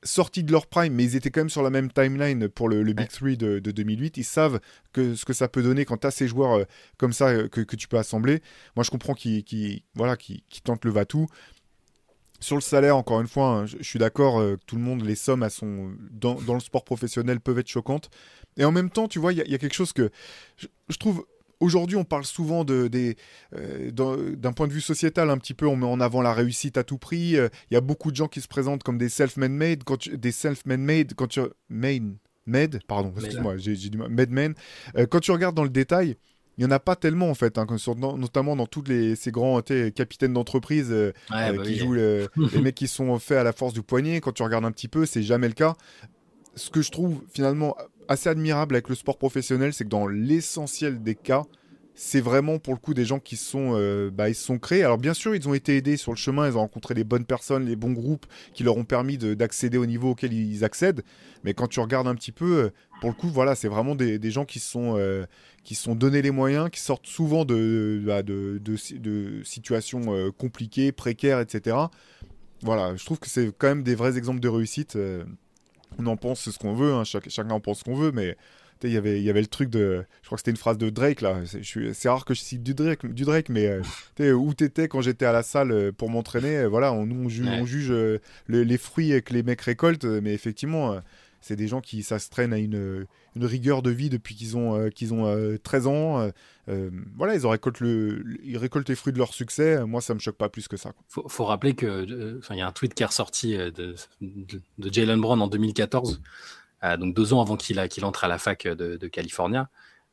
sortis 0.05 0.43
de 0.43 0.51
leur 0.51 0.67
prime, 0.67 0.93
mais 0.93 1.03
ils 1.03 1.15
étaient 1.15 1.31
quand 1.31 1.41
même 1.41 1.49
sur 1.49 1.63
la 1.63 1.69
même 1.69 1.91
timeline 1.91 2.47
pour 2.47 2.69
le, 2.69 2.83
Big 2.93 3.09
3 3.09 3.31
de, 3.31 3.59
2008. 3.59 4.17
Ils 4.17 4.23
savent 4.23 4.59
que, 4.93 5.15
ce 5.15 5.25
que 5.25 5.33
ça 5.33 5.47
peut 5.47 5.63
donner 5.63 5.83
quand 5.83 5.97
tu 5.97 6.07
as 6.07 6.11
ces 6.11 6.27
joueurs 6.27 6.59
euh, 6.59 6.63
comme 6.97 7.11
ça 7.11 7.27
euh, 7.27 7.47
que, 7.49 7.75
tu 7.75 7.87
peux 7.87 7.97
assembler. 7.97 8.41
Moi, 8.75 8.83
je 8.83 8.91
comprends 8.91 9.13
qu'ils 9.13 9.83
voilà, 9.95 10.15
qui 10.15 10.43
tentent 10.63 10.85
le 10.85 10.91
va-tout. 10.91 11.27
Sur 12.39 12.55
le 12.55 12.61
salaire, 12.61 12.97
encore 12.97 13.21
une 13.21 13.27
fois, 13.27 13.47
hein, 13.47 13.65
je, 13.65 13.81
suis 13.81 13.97
d'accord 13.97 14.39
euh, 14.39 14.57
tout 14.67 14.75
le 14.75 14.81
monde, 14.81 15.01
les 15.03 15.15
sommes 15.15 15.41
à 15.41 15.49
son, 15.49 15.93
dans, 16.11 16.37
le 16.53 16.59
sport 16.59 16.83
professionnel 16.83 17.39
peuvent 17.39 17.57
être 17.59 17.67
choquantes. 17.67 18.09
Et 18.57 18.65
en 18.65 18.71
même 18.71 18.89
temps, 18.89 19.07
tu 19.07 19.19
vois, 19.19 19.33
il 19.33 19.37
y, 19.37 19.55
a 19.55 19.57
quelque 19.57 19.73
chose 19.73 19.93
que 19.93 20.11
je 20.59 20.97
trouve 20.97 21.25
Aujourd'hui, 21.59 21.97
on 21.97 22.03
parle 22.03 22.25
souvent 22.25 22.63
de, 22.63 22.89
euh, 23.55 24.35
d'un 24.35 24.53
point 24.53 24.67
de 24.67 24.73
vue 24.73 24.81
sociétal 24.81 25.29
un 25.29 25.37
petit 25.37 25.53
peu, 25.53 25.67
on 25.67 25.75
met 25.75 25.85
en 25.85 25.99
avant 25.99 26.21
la 26.21 26.33
réussite 26.33 26.77
à 26.77 26.83
tout 26.83 26.97
prix. 26.97 27.37
Euh, 27.37 27.49
il 27.71 27.73
y 27.73 27.77
a 27.77 27.81
beaucoup 27.81 28.11
de 28.11 28.15
gens 28.15 28.27
qui 28.27 28.41
se 28.41 28.47
présentent 28.47 28.83
comme 28.83 28.97
des 28.97 29.09
self-made 29.09 29.51
made, 29.51 29.83
quand 29.83 30.09
des 30.09 30.31
self-made 30.31 30.79
made 30.79 31.13
quand 31.15 31.27
tu 31.27 31.41
main 31.69 32.13
made, 32.45 32.81
pardon, 32.87 33.13
excuse-moi, 33.17 33.57
j'ai, 33.57 33.75
du 33.75 33.97
mal, 33.97 34.09
made 34.09 34.29
men. 34.29 34.53
Euh, 34.97 35.05
quand 35.05 35.19
tu 35.19 35.31
regardes 35.31 35.55
dans 35.55 35.63
le 35.63 35.69
détail, 35.69 36.17
il 36.57 36.65
n'y 36.65 36.71
en 36.71 36.71
a 36.71 36.79
pas 36.79 36.95
tellement 36.95 37.29
en 37.29 37.33
fait, 37.33 37.57
hein, 37.57 37.65
notamment 38.17 38.55
dans 38.55 38.67
tous 38.67 38.83
les, 38.87 39.15
ces 39.15 39.31
grands 39.31 39.61
capitaines 39.61 40.33
d'entreprise 40.33 40.93
bah 41.29 41.51
qui 41.57 41.75
jouent 41.75 41.93
les 41.95 42.27
mecs 42.61 42.75
qui 42.75 42.87
sont 42.87 43.17
faits 43.19 43.39
à 43.39 43.43
la 43.43 43.51
force 43.51 43.73
du 43.73 43.81
poignet. 43.81 44.21
Quand 44.21 44.31
tu 44.31 44.43
regardes 44.43 44.63
un 44.63 44.71
petit 44.71 44.87
peu, 44.87 45.05
c'est 45.05 45.23
jamais 45.23 45.47
le 45.47 45.53
cas. 45.53 45.75
Ce 46.55 46.69
que 46.69 46.81
je 46.81 46.91
trouve 46.91 47.21
finalement 47.33 47.75
assez 48.07 48.29
admirable 48.29 48.75
avec 48.75 48.89
le 48.89 48.95
sport 48.95 49.17
professionnel, 49.17 49.73
c'est 49.73 49.83
que 49.83 49.89
dans 49.89 50.07
l'essentiel 50.07 51.01
des 51.01 51.15
cas, 51.15 51.43
c'est 51.95 52.19
vraiment 52.19 52.59
pour 52.59 52.73
le 52.73 52.79
coup 52.79 52.93
des 52.93 53.05
gens 53.05 53.19
qui 53.19 53.37
sont, 53.37 53.71
euh, 53.73 54.11
bah, 54.11 54.29
ils 54.29 54.35
se 54.35 54.43
sont 54.43 54.59
créés. 54.59 54.83
Alors 54.83 54.97
bien 54.97 55.13
sûr, 55.13 55.33
ils 55.33 55.47
ont 55.47 55.53
été 55.53 55.77
aidés 55.77 55.95
sur 55.95 56.11
le 56.11 56.17
chemin, 56.17 56.47
ils 56.47 56.57
ont 56.57 56.59
rencontré 56.59 56.93
les 56.93 57.05
bonnes 57.05 57.25
personnes, 57.25 57.65
les 57.65 57.77
bons 57.77 57.93
groupes 57.93 58.25
qui 58.53 58.63
leur 58.63 58.75
ont 58.75 58.83
permis 58.83 59.17
d'accéder 59.17 59.77
au 59.77 59.85
niveau 59.85 60.11
auquel 60.11 60.33
ils 60.33 60.63
accèdent. 60.65 61.03
Mais 61.43 61.53
quand 61.53 61.67
tu 61.67 61.79
regardes 61.79 62.07
un 62.07 62.15
petit 62.15 62.33
peu, 62.33 62.65
euh, 62.65 62.69
pour 62.99 63.09
le 63.09 63.15
coup, 63.15 63.29
voilà, 63.29 63.55
c'est 63.55 63.69
vraiment 63.69 63.95
des, 63.95 64.31
gens 64.31 64.45
qui 64.45 64.59
sont, 64.59 64.95
euh, 64.97 65.25
qui 65.63 65.75
sont 65.75 65.95
donnés 65.95 66.21
les 66.21 66.31
moyens, 66.31 66.69
qui 66.69 66.81
sortent 66.81 67.07
souvent 67.07 67.45
de, 67.45 68.03
bah, 68.05 68.23
de, 68.23 68.59
de, 68.61 68.75
de, 68.97 69.43
situations 69.43 70.31
compliquées, 70.37 70.91
précaires, 70.91 71.39
etc. 71.39 71.77
Voilà, 72.61 72.95
je 72.95 73.05
trouve 73.05 73.19
que 73.19 73.29
c'est 73.29 73.51
quand 73.57 73.67
même 73.67 73.83
des 73.83 73.95
vrais 73.95 74.17
exemples 74.17 74.39
de 74.39 74.47
réussite 74.49 74.97
on 75.99 76.05
en 76.07 76.17
pense 76.17 76.49
ce 76.49 76.57
qu'on 76.57 76.73
veut, 76.73 76.93
hein, 76.93 77.03
chacun 77.03 77.51
en 77.51 77.59
pense 77.59 77.79
ce 77.79 77.83
qu'on 77.83 77.95
veut, 77.95 78.11
mais 78.11 78.35
il 78.83 78.93
y 78.93 78.97
avait, 78.97 79.21
y 79.21 79.29
avait 79.29 79.41
le 79.41 79.47
truc 79.47 79.69
de. 79.69 80.05
Je 80.21 80.27
crois 80.27 80.37
que 80.37 80.41
c'était 80.41 80.51
une 80.51 80.57
phrase 80.57 80.77
de 80.77 80.89
Drake, 80.89 81.21
là. 81.21 81.41
C'est 81.93 82.09
rare 82.09 82.25
que 82.25 82.33
je 82.33 82.41
cite 82.41 82.63
du 82.63 82.73
Drake, 82.73 83.05
du 83.05 83.23
Drake 83.23 83.49
mais 83.49 83.81
euh, 84.19 84.33
où 84.33 84.53
t'étais 84.53 84.87
quand 84.87 85.01
j'étais 85.01 85.25
à 85.25 85.31
la 85.31 85.43
salle 85.43 85.71
euh, 85.71 85.91
pour 85.91 86.09
m'entraîner 86.09 86.57
euh, 86.57 86.67
Voilà, 86.67 86.93
on, 86.93 87.09
on, 87.09 87.29
juge 87.65 87.93
les 88.47 88.77
fruits 88.77 89.21
que 89.23 89.33
les 89.33 89.43
mecs 89.43 89.61
récoltent, 89.61 90.05
mais 90.05 90.33
effectivement, 90.33 90.99
c'est 91.45 91.55
des 91.55 91.67
gens 91.67 91.81
qui 91.81 92.03
s'astreignent 92.03 92.53
à 92.53 92.57
une, 92.57 93.05
une, 93.35 93.45
rigueur 93.45 93.81
de 93.81 93.91
vie 93.91 94.09
depuis 94.09 94.35
qu'ils 94.35 94.57
ont, 94.57 94.89
qu'ils 94.89 95.13
ont 95.13 95.57
13 95.63 95.87
ans. 95.87 96.31
voilà, 97.15 97.35
ils, 97.35 97.45
récoltent 97.45 97.79
le, 97.79 98.23
ils 98.43 98.57
récoltent 98.57 98.89
les 98.89 98.95
fruits 98.95 99.13
de 99.13 99.17
leur 99.17 99.33
succès. 99.33 99.85
Moi, 99.85 100.01
ça 100.01 100.13
me 100.13 100.19
choque 100.19 100.37
pas 100.37 100.49
plus 100.49 100.67
que 100.67 100.77
ça. 100.77 100.93
Il 101.17 101.23
faut, 101.27 101.45
rappeler 101.45 101.75
qu'il 101.75 102.41
il 102.49 102.55
y 102.55 102.61
a 102.61 102.67
un 102.67 102.71
tweet 102.71 102.93
qui 102.93 103.03
est 103.03 103.07
ressorti 103.07 103.55
de, 103.57 103.95
de, 104.21 104.93
Jalen 104.93 105.21
Brown 105.21 105.41
en 105.41 105.47
2014. 105.47 106.21
Euh, 106.85 106.97
donc 106.97 107.15
deux 107.15 107.33
ans 107.33 107.41
avant 107.41 107.57
qu'il 107.57 107.79
entre 108.03 108.23
à 108.23 108.27
la 108.27 108.37
fac 108.37 108.67
de, 108.67 108.99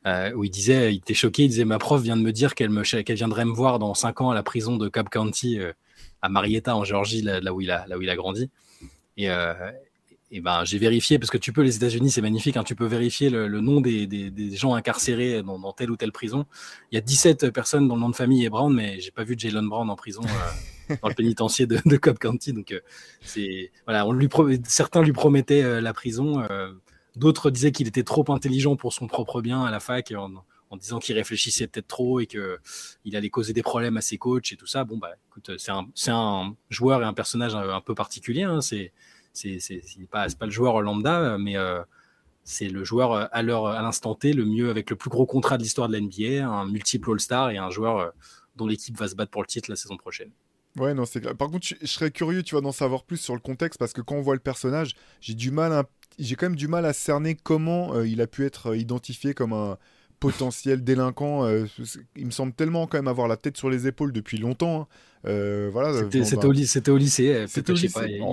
euh, 0.05 0.33
où 0.33 0.43
il 0.43 0.49
disait, 0.49 0.93
il 0.93 0.97
était 0.97 1.13
choqué, 1.13 1.43
il 1.43 1.49
disait 1.49 1.65
ma 1.65 1.79
prof 1.79 2.01
vient 2.01 2.17
de 2.17 2.21
me 2.21 2.31
dire 2.31 2.55
qu'elle 2.55 2.71
qu'elle 2.83 3.15
viendrait 3.15 3.45
me 3.45 3.53
voir 3.53 3.79
dans 3.79 3.93
cinq 3.93 4.21
ans 4.21 4.31
à 4.31 4.35
la 4.35 4.43
prison 4.43 4.75
de 4.77 4.89
Cobb 4.89 5.09
County 5.09 5.59
euh, 5.59 5.71
à 6.21 6.29
Marietta 6.29 6.75
en 6.75 6.83
Géorgie, 6.83 7.21
là, 7.21 7.53
où 7.53 7.61
il 7.61 7.71
a, 7.71 7.85
là 7.87 7.97
où 7.97 8.01
il 8.01 8.09
a 8.09 8.15
grandi. 8.15 8.49
Et, 9.17 9.27
et 10.35 10.41
ben 10.41 10.63
j'ai 10.65 10.79
vérifié 10.79 11.19
parce 11.19 11.29
que 11.29 11.37
tu 11.37 11.53
peux 11.53 11.61
les 11.61 11.75
États-Unis 11.75 12.09
c'est 12.09 12.21
magnifique 12.21 12.57
hein, 12.57 12.63
tu 12.63 12.75
peux 12.75 12.87
vérifier 12.87 13.29
le, 13.29 13.47
nom 13.61 13.81
des, 13.81 14.07
des, 14.07 14.55
gens 14.55 14.73
incarcérés 14.73 15.43
dans, 15.43 15.59
dans, 15.59 15.73
telle 15.73 15.91
ou 15.91 15.95
telle 15.95 16.11
prison 16.11 16.45
il 16.91 16.95
y 16.95 16.97
a 16.97 17.01
17 17.01 17.51
personnes 17.51 17.87
dont 17.87 17.95
le 17.95 18.01
nom 18.01 18.09
de 18.09 18.15
famille 18.15 18.43
est 18.43 18.49
Brown 18.49 18.73
mais 18.73 18.99
j'ai 18.99 19.11
pas 19.11 19.23
vu 19.23 19.35
Jalen 19.37 19.69
Brown 19.69 19.89
en 19.89 19.95
prison 19.95 20.23
dans 21.01 21.09
le 21.09 21.13
pénitencier 21.13 21.65
de, 21.65 21.79
de 21.85 21.97
Cobb 21.97 22.17
County. 22.17 22.53
Donc, 22.53 22.71
euh, 22.71 22.79
c'est 23.21 23.71
voilà, 23.85 24.05
on 24.05 24.11
lui 24.11 24.29
certains 24.65 25.01
lui 25.01 25.13
promettaient 25.13 25.63
euh, 25.63 25.81
la 25.81 25.93
prison, 25.93 26.41
euh, 26.41 26.71
d'autres 27.15 27.51
disaient 27.51 27.71
qu'il 27.71 27.87
était 27.87 28.03
trop 28.03 28.25
intelligent 28.29 28.75
pour 28.75 28.93
son 28.93 29.07
propre 29.07 29.41
bien 29.41 29.63
à 29.63 29.71
la 29.71 29.79
fac, 29.79 30.11
en, 30.11 30.31
en 30.69 30.77
disant 30.77 30.99
qu'il 30.99 31.15
réfléchissait 31.15 31.67
peut-être 31.67 31.87
trop 31.87 32.19
et 32.19 32.25
que 32.25 32.57
il 33.05 33.15
allait 33.15 33.29
causer 33.29 33.53
des 33.53 33.63
problèmes 33.63 33.97
à 33.97 34.01
ses 34.01 34.17
coachs 34.17 34.51
et 34.51 34.55
tout 34.55 34.67
ça. 34.67 34.83
Bon, 34.83 34.97
bah, 34.97 35.11
écoute, 35.29 35.51
c'est 35.57 35.71
un, 35.71 35.87
un, 36.07 36.55
joueur 36.69 37.01
et 37.01 37.05
un 37.05 37.13
personnage 37.13 37.55
un, 37.55 37.81
peu 37.81 37.95
particulier. 37.95 38.43
Hein. 38.43 38.61
C'est 38.61 38.91
c'est 39.33 39.59
pas, 40.09 40.27
pas 40.27 40.45
le 40.45 40.51
joueur 40.51 40.81
lambda, 40.81 41.37
mais 41.37 41.55
c'est 42.43 42.69
le 42.69 42.83
joueur 42.83 43.29
à 43.33 43.41
l'heure, 43.41 43.67
à 43.67 43.81
l'instant 43.81 44.15
T, 44.15 44.33
le 44.33 44.45
mieux 44.45 44.69
avec 44.69 44.89
le 44.89 44.95
plus 44.95 45.09
gros 45.09 45.25
contrat 45.25 45.57
de 45.57 45.63
l'histoire 45.63 45.87
de 45.87 45.93
la 45.93 46.01
NBA, 46.01 46.47
un 46.47 46.65
multiple 46.65 47.11
All-Star 47.11 47.51
et 47.51 47.57
un 47.57 47.69
joueur 47.69 48.13
dont 48.55 48.67
l'équipe 48.67 48.97
va 48.97 49.07
se 49.07 49.15
battre 49.15 49.31
pour 49.31 49.41
le 49.41 49.47
titre 49.47 49.69
la 49.69 49.75
saison 49.75 49.97
prochaine. 49.97 50.31
Ouais, 50.77 50.93
non, 50.93 51.05
c'est. 51.05 51.21
Par 51.35 51.49
contre, 51.49 51.67
je, 51.67 51.85
serais 51.85 52.11
curieux, 52.11 52.41
tu 52.41 52.55
vois, 52.55 52.61
d'en 52.61 52.71
savoir 52.71 53.03
plus 53.03 53.17
sur 53.17 53.35
le 53.35 53.39
contexte 53.39 53.79
parce 53.79 53.93
que 53.93 54.01
quand 54.01 54.15
on 54.15 54.21
voit 54.21 54.33
le 54.33 54.39
personnage, 54.39 54.95
j'ai 55.21 55.35
du 55.35 55.51
mal, 55.51 55.83
j'ai 56.17 56.35
quand 56.35 56.47
même 56.47 56.55
du 56.55 56.67
mal 56.67 56.85
à 56.85 56.93
cerner 56.93 57.35
comment 57.35 57.93
euh, 57.93 58.07
il 58.07 58.21
a 58.21 58.27
pu 58.27 58.45
être 58.45 58.71
euh, 58.71 58.77
identifié 58.77 59.33
comme 59.33 59.53
un 59.53 59.77
potentiel 60.23 60.83
délinquant. 60.83 61.45
Euh, 61.45 61.65
il 62.15 62.25
me 62.25 62.31
semble 62.31 62.53
tellement 62.53 62.87
quand 62.87 62.97
même 62.97 63.07
avoir 63.07 63.27
la 63.27 63.37
tête 63.37 63.57
sur 63.57 63.69
les 63.69 63.87
épaules 63.87 64.13
depuis 64.13 64.37
longtemps. 64.37 64.81
Hein. 64.81 64.87
Euh, 65.25 65.69
voilà, 65.71 65.93
c'était 66.11 66.45
au, 66.45 66.51
lycée. 66.51 66.81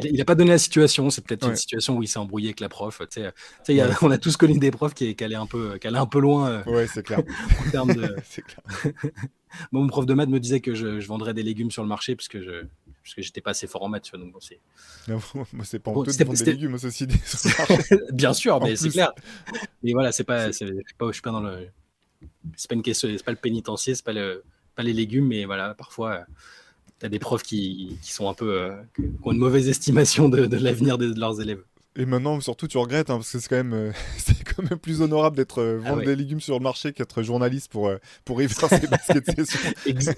il 0.04 0.16
n'a 0.16 0.24
pas 0.24 0.34
donné 0.34 0.50
la 0.50 0.58
situation. 0.58 1.08
C'est 1.10 1.24
peut-être 1.24 1.48
une 1.48 1.56
situation 1.56 1.96
où 1.96 2.02
il 2.02 2.08
s'est 2.08 2.18
embrouillé 2.18 2.48
avec 2.48 2.60
la 2.60 2.68
prof. 2.68 3.00
on 4.02 4.10
a 4.10 4.18
tous 4.18 4.36
connu 4.36 4.58
des 4.58 4.70
profs 4.70 4.94
qui, 4.94 5.14
qui 5.14 5.24
allaient 5.24 5.36
un 5.36 5.46
peu, 5.46 5.78
qui 5.78 5.86
allaient 5.86 5.98
un 5.98 6.06
peu 6.06 6.20
loin. 6.20 6.48
Euh, 6.48 6.64
ouais, 6.64 6.86
c'est 6.92 7.04
clair. 7.04 7.20
en 7.66 7.70
termes 7.70 7.94
de... 7.94 8.16
mon 9.72 9.86
prof 9.86 10.06
de 10.06 10.14
maths 10.14 10.28
me 10.28 10.40
disait 10.40 10.60
que 10.60 10.74
je, 10.74 11.06
vendrais 11.06 11.34
des 11.34 11.42
légumes 11.42 11.70
sur 11.70 11.82
le 11.82 11.88
marché 11.88 12.16
parce 12.16 12.28
que 12.28 12.42
je 12.42 12.66
parce 13.02 13.14
que 13.14 13.22
j'étais 13.22 13.40
pas 13.40 13.50
assez 13.50 13.66
fort 13.66 13.82
en 13.82 13.88
maths. 13.88 14.10
Donc 14.12 14.32
bon, 14.32 14.40
c'est. 14.40 14.60
moi, 15.08 15.64
c'est 15.64 15.78
pas 15.78 15.90
honteux 15.90 16.12
de 16.12 16.24
vendre 16.24 16.38
des 16.38 16.52
légumes, 16.52 16.76
dit. 16.76 17.06
Bien 18.12 18.32
sûr, 18.32 18.60
mais 18.60 18.76
c'est 18.76 18.90
clair. 18.90 19.12
Mais 19.82 19.92
voilà, 19.92 20.12
c'est 20.12 20.24
pas, 20.24 20.52
c'est 20.52 20.66
pas, 20.98 21.06
je 21.08 21.12
suis 21.12 21.22
pas 21.22 21.32
dans 21.32 21.40
le. 21.40 21.68
C'est 22.56 22.68
pas 22.68 22.74
une 22.74 22.82
question, 22.82 23.08
c'est 23.10 23.24
pas 23.24 23.32
le 23.32 23.38
pénitencier, 23.38 23.94
c'est 23.94 24.04
pas 24.04 24.12
le, 24.12 24.44
pas 24.74 24.82
les 24.82 24.92
légumes, 24.92 25.26
mais 25.26 25.46
voilà, 25.46 25.74
parfois 25.74 26.26
tu 26.98 27.06
as 27.06 27.08
des 27.08 27.18
profs 27.18 27.42
qui, 27.42 27.98
qui, 28.02 28.12
sont 28.12 28.28
un 28.28 28.34
peu. 28.34 28.60
Euh, 28.60 28.76
qui 28.94 29.02
ont 29.22 29.32
une 29.32 29.38
mauvaise 29.38 29.68
estimation 29.68 30.28
de, 30.28 30.46
de 30.46 30.56
l'avenir 30.58 30.98
de, 30.98 31.18
leurs 31.18 31.40
élèves. 31.40 31.62
Et 31.96 32.06
maintenant, 32.06 32.40
surtout, 32.40 32.68
tu 32.68 32.78
regrettes, 32.78 33.10
hein, 33.10 33.16
parce 33.16 33.32
que 33.32 33.40
c'est 33.40 33.48
quand, 33.48 33.56
même, 33.56 33.72
euh, 33.72 33.92
c'est 34.16 34.44
quand 34.44 34.62
même 34.62 34.78
plus 34.78 35.02
honorable 35.02 35.36
d'être 35.36 35.60
euh, 35.60 35.80
ah 35.84 35.90
vendre 35.90 36.04
des 36.04 36.16
légumes 36.16 36.40
sur 36.40 36.56
le 36.58 36.62
marché 36.62 36.92
qu'être 36.92 37.22
journaliste 37.22 37.70
pour, 37.70 37.92
pour 38.24 38.38
réussir 38.38 38.68
ses 38.68 38.86
baskets 38.86 39.26
session. 39.26 39.70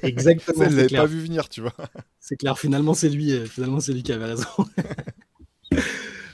exactement. 0.03 0.65
Elle 0.65 0.77
l'avait 0.77 0.97
pas 0.97 1.07
vu 1.07 1.21
venir, 1.21 1.49
tu 1.49 1.63
vois. 1.63 1.75
C'est 2.21 2.37
clair, 2.37 2.59
finalement, 2.59 2.95
c'est 2.95 3.09
lui, 3.09 3.47
finalement, 3.49 3.81
c'est 3.81 3.93
lui 3.93 4.05
qui 4.05 4.13
avait 4.13 4.27
raison. 4.27 4.47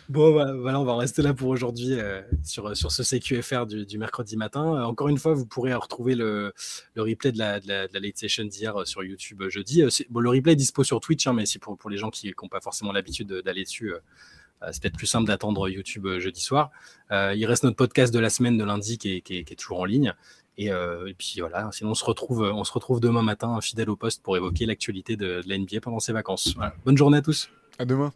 Bon, 0.09 0.35
bah, 0.35 0.55
voilà, 0.55 0.81
on 0.81 0.85
va 0.85 0.97
rester 0.97 1.21
là 1.21 1.35
pour 1.35 1.49
aujourd'hui 1.49 1.93
euh, 1.93 2.23
sur, 2.43 2.75
sur 2.75 2.91
ce 2.91 3.03
CQFR 3.03 3.67
du, 3.67 3.85
du 3.85 3.99
mercredi 3.99 4.39
matin. 4.39 4.75
Euh, 4.75 4.85
encore 4.85 5.09
une 5.09 5.19
fois, 5.19 5.35
vous 5.35 5.45
pourrez 5.45 5.75
retrouver 5.75 6.15
le, 6.15 6.55
le 6.95 7.03
replay 7.03 7.31
de 7.31 7.39
la, 7.39 7.61
de 7.61 7.69
la, 7.69 7.89
de 7.89 7.93
la 7.93 8.01
late 8.01 8.17
session 8.17 8.45
d'hier 8.45 8.75
euh, 8.75 8.85
sur 8.87 9.05
YouTube 9.05 9.43
jeudi. 9.51 9.85
Bon, 10.09 10.21
le 10.21 10.31
replay 10.31 10.53
est 10.53 10.57
dispo 10.57 10.83
sur 10.83 11.01
Twitch, 11.01 11.27
hein, 11.27 11.35
mais 11.35 11.45
c'est 11.45 11.59
pour, 11.59 11.77
pour 11.77 11.91
les 11.91 11.99
gens 11.99 12.09
qui 12.09 12.33
n'ont 12.43 12.49
pas 12.49 12.61
forcément 12.61 12.93
l'habitude 12.93 13.31
d'aller 13.45 13.65
dessus. 13.65 13.93
C'est 14.71 14.83
peut-être 14.83 14.97
plus 14.97 15.07
simple 15.07 15.27
d'attendre 15.27 15.69
YouTube 15.69 16.07
jeudi 16.19 16.41
soir. 16.41 16.71
il 17.11 17.45
reste 17.47 17.65
notre 17.65 17.77
podcast 17.77 18.13
de 18.13 18.19
la 18.19 18.31
semaine 18.31 18.57
de 18.57 18.65
lundi 18.65 18.99
qui 18.99 19.23
est, 19.29 19.59
toujours 19.59 19.81
en 19.81 19.85
ligne. 19.85 20.15
Et, 20.57 20.71
puis 21.17 21.37
voilà, 21.41 21.71
sinon 21.73 21.91
on 21.91 21.95
se 21.95 22.05
retrouve, 22.05 22.43
on 22.43 22.65
se 22.65 22.73
retrouve 22.73 23.01
demain 23.01 23.23
matin 23.23 23.61
fidèle 23.61 23.91
au 23.91 23.97
poste 23.97 24.23
pour 24.23 24.37
évoquer 24.37 24.67
l'actualité 24.67 25.17
de, 25.17 25.43
de 25.43 25.49
la 25.49 25.59
NBA 25.59 25.81
pendant 25.81 26.01
ses 26.01 26.13
vacances. 26.13 26.55
Bonne 26.85 26.97
journée 26.97 27.19
à 27.19 27.23
tous. 27.23 27.49
À 27.79 27.85
demain. 27.85 28.13